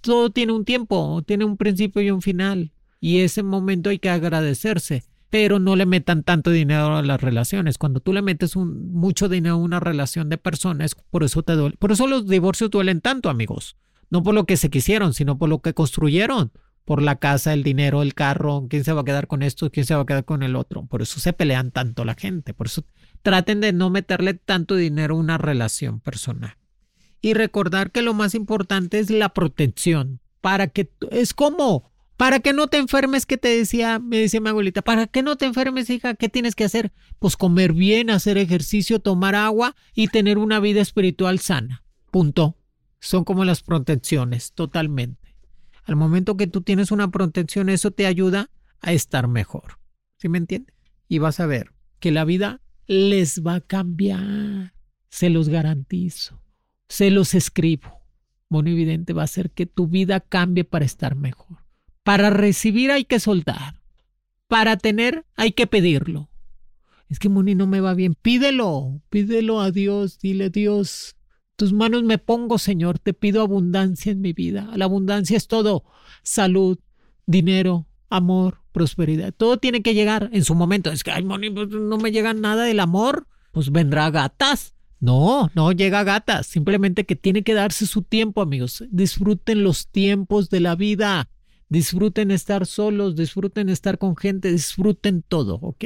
todo 0.02 0.30
tiene 0.30 0.54
un 0.54 0.66
tiempo, 0.66 1.22
tiene 1.26 1.46
un 1.46 1.58
principio 1.58 2.02
y 2.02 2.12
un 2.12 2.22
final. 2.22 2.72
Y 3.00 3.20
ese 3.20 3.44
momento 3.44 3.90
hay 3.90 4.00
que 4.00 4.10
agradecerse. 4.10 5.04
Pero 5.30 5.60
no 5.60 5.76
le 5.76 5.86
metan 5.86 6.24
tanto 6.24 6.50
dinero 6.50 6.98
a 6.98 7.04
las 7.04 7.22
relaciones. 7.22 7.78
Cuando 7.78 8.00
tú 8.00 8.14
le 8.14 8.24
metes 8.24 8.56
mucho 8.56 9.30
dinero 9.30 9.56
a 9.56 9.60
una 9.60 9.80
relación 9.80 10.28
de 10.28 10.40
personas, 10.40 10.96
por 10.96 11.24
eso 11.24 11.44
te 11.44 11.54
duele. 11.54 11.76
Por 11.78 11.92
eso 11.92 12.08
los 12.08 12.28
divorcios 12.28 12.72
duelen 12.72 13.00
tanto, 13.00 13.30
amigos. 13.30 13.78
No 14.10 14.24
por 14.24 14.34
lo 14.34 14.46
que 14.46 14.58
se 14.58 14.72
quisieron, 14.72 15.14
sino 15.14 15.38
por 15.38 15.50
lo 15.50 15.62
que 15.62 15.76
construyeron. 15.76 16.52
Por 16.84 17.04
la 17.04 17.18
casa, 17.18 17.54
el 17.54 17.62
dinero, 17.62 18.02
el 18.02 18.16
carro, 18.16 18.66
quién 18.68 18.84
se 18.84 18.92
va 18.92 19.02
a 19.02 19.06
quedar 19.06 19.28
con 19.28 19.44
esto, 19.44 19.70
quién 19.70 19.86
se 19.86 19.94
va 19.94 20.02
a 20.02 20.06
quedar 20.08 20.26
con 20.26 20.42
el 20.42 20.56
otro. 20.56 20.88
Por 20.88 21.04
eso 21.04 21.20
se 21.20 21.34
pelean 21.34 21.70
tanto 21.70 22.04
la 22.06 22.16
gente. 22.16 22.56
Por 22.56 22.66
eso 22.66 22.84
traten 23.22 23.62
de 23.62 23.72
no 23.72 23.92
meterle 23.92 24.34
tanto 24.34 24.76
dinero 24.76 25.16
a 25.16 25.20
una 25.20 25.38
relación 25.38 26.00
personal 26.00 26.59
y 27.22 27.34
recordar 27.34 27.92
que 27.92 28.02
lo 28.02 28.14
más 28.14 28.36
importante 28.36 29.00
es 29.00 29.10
la 29.10 29.30
protección. 29.30 30.20
Para 30.42 30.68
que 30.68 30.90
es 31.12 31.34
como 31.34 31.90
para 32.20 32.42
que 32.42 32.52
no 32.52 32.68
te 32.68 32.76
enfermes, 32.76 33.26
que 33.26 33.38
te 33.38 33.48
decía, 33.48 33.98
me 33.98 34.18
decía 34.18 34.42
mi 34.42 34.50
abuelita, 34.50 34.82
para 34.82 35.08
que 35.08 35.24
no 35.24 35.38
te 35.38 35.46
enfermes, 35.46 35.90
hija, 35.90 36.16
¿qué 36.16 36.28
tienes 36.28 36.54
que 36.54 36.66
hacer? 36.66 36.92
Pues 37.18 37.38
comer 37.38 37.72
bien, 37.72 38.10
hacer 38.10 38.38
ejercicio, 38.38 39.00
tomar 39.00 39.36
agua 39.36 39.74
y 39.96 40.10
tener 40.10 40.38
una 40.38 40.60
vida 40.60 40.82
espiritual 40.82 41.40
sana. 41.40 41.82
Punto. 42.12 42.58
Son 43.00 43.24
como 43.24 43.46
las 43.46 43.64
protecciones, 43.64 44.52
totalmente. 44.52 45.34
Al 45.86 45.96
momento 45.96 46.36
que 46.36 46.48
tú 46.48 46.60
tienes 46.60 46.92
una 46.92 47.10
protección, 47.10 47.70
eso 47.70 47.92
te 47.92 48.06
ayuda 48.06 48.50
a 48.82 48.92
estar 48.92 49.30
mejor. 49.30 49.80
¿Sí 50.18 50.28
me 50.28 50.40
entiendes? 50.40 50.76
Y 51.08 51.20
vas 51.20 51.40
a 51.40 51.46
ver 51.46 51.72
que 52.02 52.12
la 52.12 52.26
vida 52.26 52.60
les 52.86 53.46
va 53.46 53.56
a 53.56 53.62
cambiar. 53.62 54.74
Se 55.08 55.30
los 55.30 55.48
garantizo. 55.48 56.42
Se 56.90 57.12
los 57.12 57.34
escribo. 57.34 58.02
Mono 58.50 58.70
evidente 58.70 59.14
va 59.14 59.22
a 59.22 59.26
hacer 59.26 59.52
que 59.52 59.66
tu 59.66 59.88
vida 59.88 60.20
cambie 60.20 60.64
para 60.64 60.86
estar 60.86 61.16
mejor. 61.16 61.60
Para 62.04 62.30
recibir 62.30 62.92
hay 62.92 63.06
que 63.06 63.20
soltar. 63.20 63.80
Para 64.48 64.76
tener 64.76 65.26
hay 65.36 65.52
que 65.52 65.68
pedirlo. 65.68 66.30
Es 67.08 67.20
que 67.20 67.30
Moni 67.30 67.56
no 67.56 67.68
me 67.68 67.82
va 67.82 67.94
bien. 67.94 68.16
Pídelo, 68.16 69.02
pídelo 69.10 69.62
a 69.62 69.72
Dios. 69.72 70.20
Dile, 70.20 70.50
Dios, 70.50 71.16
tus 71.56 71.74
manos 71.74 72.04
me 72.04 72.18
pongo, 72.18 72.58
Señor. 72.58 73.00
Te 73.00 73.14
pido 73.14 73.42
abundancia 73.42 74.12
en 74.12 74.22
mi 74.22 74.34
vida. 74.34 74.72
La 74.76 74.86
abundancia 74.86 75.36
es 75.36 75.48
todo. 75.48 75.84
Salud, 76.24 76.80
dinero, 77.26 77.88
amor, 78.10 78.62
prosperidad. 78.72 79.34
Todo 79.34 79.58
tiene 79.58 79.82
que 79.82 79.94
llegar 79.94 80.30
en 80.34 80.44
su 80.44 80.56
momento. 80.56 80.92
Es 80.92 81.04
que, 81.04 81.12
ay, 81.12 81.24
Moni, 81.24 81.50
pues, 81.50 81.70
no 81.70 81.98
me 81.98 82.12
llega 82.12 82.34
nada 82.34 82.64
del 82.64 82.80
amor. 82.80 83.28
Pues 83.52 83.72
vendrá 83.72 84.10
gatas. 84.12 84.76
No, 85.00 85.50
no 85.56 85.72
llega 85.72 86.04
gata, 86.04 86.44
simplemente 86.44 87.06
que 87.06 87.16
tiene 87.16 87.44
que 87.44 87.54
darse 87.54 87.86
su 87.86 88.02
tiempo, 88.02 88.42
amigos. 88.42 88.84
Disfruten 88.92 89.64
los 89.64 89.88
tiempos 89.88 90.50
de 90.50 90.60
la 90.60 90.76
vida, 90.76 91.30
disfruten 91.70 92.32
estar 92.32 92.66
solos, 92.66 93.16
disfruten 93.16 93.70
estar 93.70 93.98
con 93.98 94.18
gente, 94.18 94.52
disfruten 94.52 95.24
todo, 95.26 95.56
¿ok? 95.62 95.86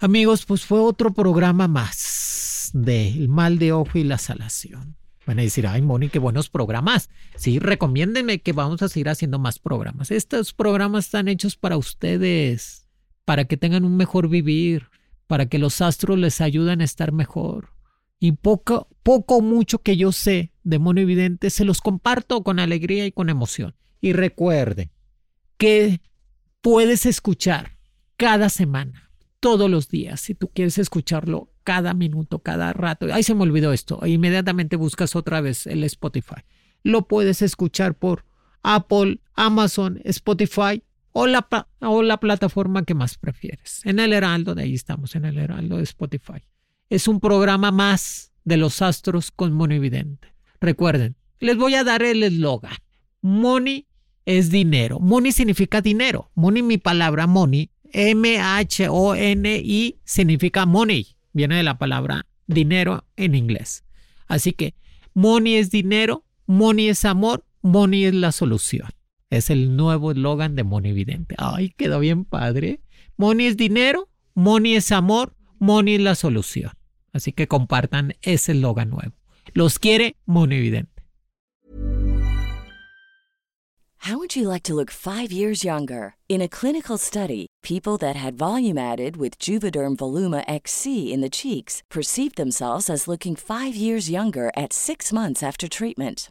Amigos, 0.00 0.46
pues 0.46 0.64
fue 0.64 0.80
otro 0.80 1.12
programa 1.12 1.68
más 1.68 2.70
del 2.72 3.28
mal 3.28 3.58
de 3.58 3.72
ojo 3.72 3.98
y 3.98 4.04
la 4.04 4.18
salación. 4.18 4.96
Van 5.26 5.38
a 5.38 5.42
decir, 5.42 5.66
ay, 5.66 5.82
Moni, 5.82 6.08
qué 6.08 6.18
buenos 6.18 6.48
programas. 6.48 7.08
Sí, 7.36 7.60
recomiéndenme 7.60 8.40
que 8.40 8.52
vamos 8.52 8.82
a 8.82 8.88
seguir 8.88 9.10
haciendo 9.10 9.38
más 9.38 9.60
programas. 9.60 10.10
Estos 10.10 10.54
programas 10.54 11.04
están 11.04 11.28
hechos 11.28 11.56
para 11.56 11.76
ustedes, 11.76 12.88
para 13.24 13.44
que 13.44 13.56
tengan 13.56 13.84
un 13.84 13.96
mejor 13.96 14.28
vivir, 14.28 14.88
para 15.28 15.46
que 15.46 15.58
los 15.58 15.80
astros 15.82 16.18
les 16.18 16.40
ayuden 16.40 16.80
a 16.80 16.84
estar 16.84 17.12
mejor 17.12 17.79
y 18.20 18.32
poco, 18.32 18.88
poco 19.02 19.40
mucho 19.40 19.78
que 19.78 19.96
yo 19.96 20.12
sé 20.12 20.52
de 20.62 20.78
mono 20.78 21.00
evidente 21.00 21.48
se 21.48 21.64
los 21.64 21.80
comparto 21.80 22.44
con 22.44 22.60
alegría 22.60 23.06
y 23.06 23.12
con 23.12 23.30
emoción. 23.30 23.74
Y 24.02 24.12
recuerde 24.12 24.90
que 25.56 26.00
puedes 26.60 27.06
escuchar 27.06 27.78
cada 28.18 28.50
semana, 28.50 29.10
todos 29.40 29.70
los 29.70 29.88
días, 29.88 30.20
si 30.20 30.34
tú 30.34 30.50
quieres 30.54 30.76
escucharlo 30.76 31.50
cada 31.64 31.94
minuto, 31.94 32.40
cada 32.40 32.74
rato. 32.74 33.06
Ahí 33.12 33.22
se 33.22 33.34
me 33.34 33.42
olvidó 33.42 33.72
esto. 33.72 34.06
Inmediatamente 34.06 34.76
buscas 34.76 35.16
otra 35.16 35.40
vez 35.40 35.66
el 35.66 35.82
Spotify. 35.84 36.42
Lo 36.82 37.08
puedes 37.08 37.40
escuchar 37.40 37.94
por 37.94 38.26
Apple, 38.62 39.20
Amazon, 39.32 39.98
Spotify 40.04 40.82
o 41.12 41.26
la, 41.26 41.48
o 41.80 42.02
la 42.02 42.18
plataforma 42.18 42.84
que 42.84 42.94
más 42.94 43.16
prefieres. 43.16 43.80
En 43.84 43.98
el 43.98 44.12
Heraldo, 44.12 44.54
de 44.54 44.64
ahí 44.64 44.74
estamos, 44.74 45.14
en 45.14 45.24
el 45.24 45.38
Heraldo 45.38 45.78
de 45.78 45.84
Spotify 45.84 46.42
es 46.90 47.08
un 47.08 47.20
programa 47.20 47.70
más 47.70 48.32
de 48.44 48.58
los 48.58 48.82
astros 48.82 49.30
con 49.30 49.52
Mono 49.52 49.74
Evidente. 49.74 50.34
Recuerden, 50.60 51.16
les 51.38 51.56
voy 51.56 51.74
a 51.76 51.84
dar 51.84 52.02
el 52.02 52.22
eslogan. 52.22 52.74
Money 53.22 53.86
es 54.26 54.50
dinero. 54.50 54.98
Money 54.98 55.32
significa 55.32 55.80
dinero. 55.80 56.30
Money, 56.34 56.62
mi 56.62 56.76
palabra 56.78 57.26
money, 57.26 57.70
M-H-O-N-I 57.92 58.80
significa 60.04 60.66
money. 60.66 61.16
Viene 61.32 61.56
de 61.56 61.62
la 61.62 61.78
palabra 61.78 62.26
dinero 62.46 63.04
en 63.16 63.34
inglés. 63.36 63.84
Así 64.26 64.52
que 64.52 64.74
money 65.14 65.54
es 65.54 65.70
dinero, 65.70 66.24
money 66.46 66.88
es 66.88 67.04
amor, 67.04 67.44
money 67.62 68.04
es 68.04 68.14
la 68.14 68.32
solución. 68.32 68.88
Es 69.30 69.48
el 69.48 69.76
nuevo 69.76 70.10
eslogan 70.10 70.56
de 70.56 70.64
Money 70.64 70.92
Vidente. 70.92 71.36
Ay, 71.38 71.72
quedó 71.76 72.00
bien 72.00 72.24
padre. 72.24 72.80
Money 73.16 73.46
es 73.46 73.56
dinero, 73.56 74.08
money 74.34 74.74
es 74.74 74.90
amor, 74.90 75.36
money 75.60 75.94
es 75.94 76.00
la 76.00 76.16
solución. 76.16 76.72
Así 77.12 77.32
que 77.32 77.48
compartan 77.48 78.14
ese 78.22 78.52
eslogan 78.52 78.90
nuevo. 78.90 79.12
Los 79.54 79.78
quiere 79.78 80.16
Money 80.26 80.60
Vidente. 80.60 81.00
How 84.04 84.16
would 84.16 84.34
you 84.34 84.48
like 84.48 84.62
to 84.62 84.74
look 84.74 84.90
five 84.90 85.30
years 85.30 85.62
younger? 85.62 86.14
In 86.26 86.40
a 86.40 86.48
clinical 86.48 86.96
study, 86.96 87.46
people 87.62 87.98
that 87.98 88.16
had 88.16 88.38
volume 88.38 88.78
added 88.78 89.18
with 89.18 89.38
Juvederm 89.38 89.96
Voluma 89.96 90.42
XC 90.48 91.12
in 91.12 91.20
the 91.20 91.28
cheeks 91.28 91.82
perceived 91.90 92.36
themselves 92.36 92.88
as 92.88 93.06
looking 93.06 93.36
five 93.36 93.76
years 93.76 94.08
younger 94.08 94.50
at 94.56 94.72
six 94.72 95.12
months 95.12 95.42
after 95.42 95.68
treatment. 95.68 96.30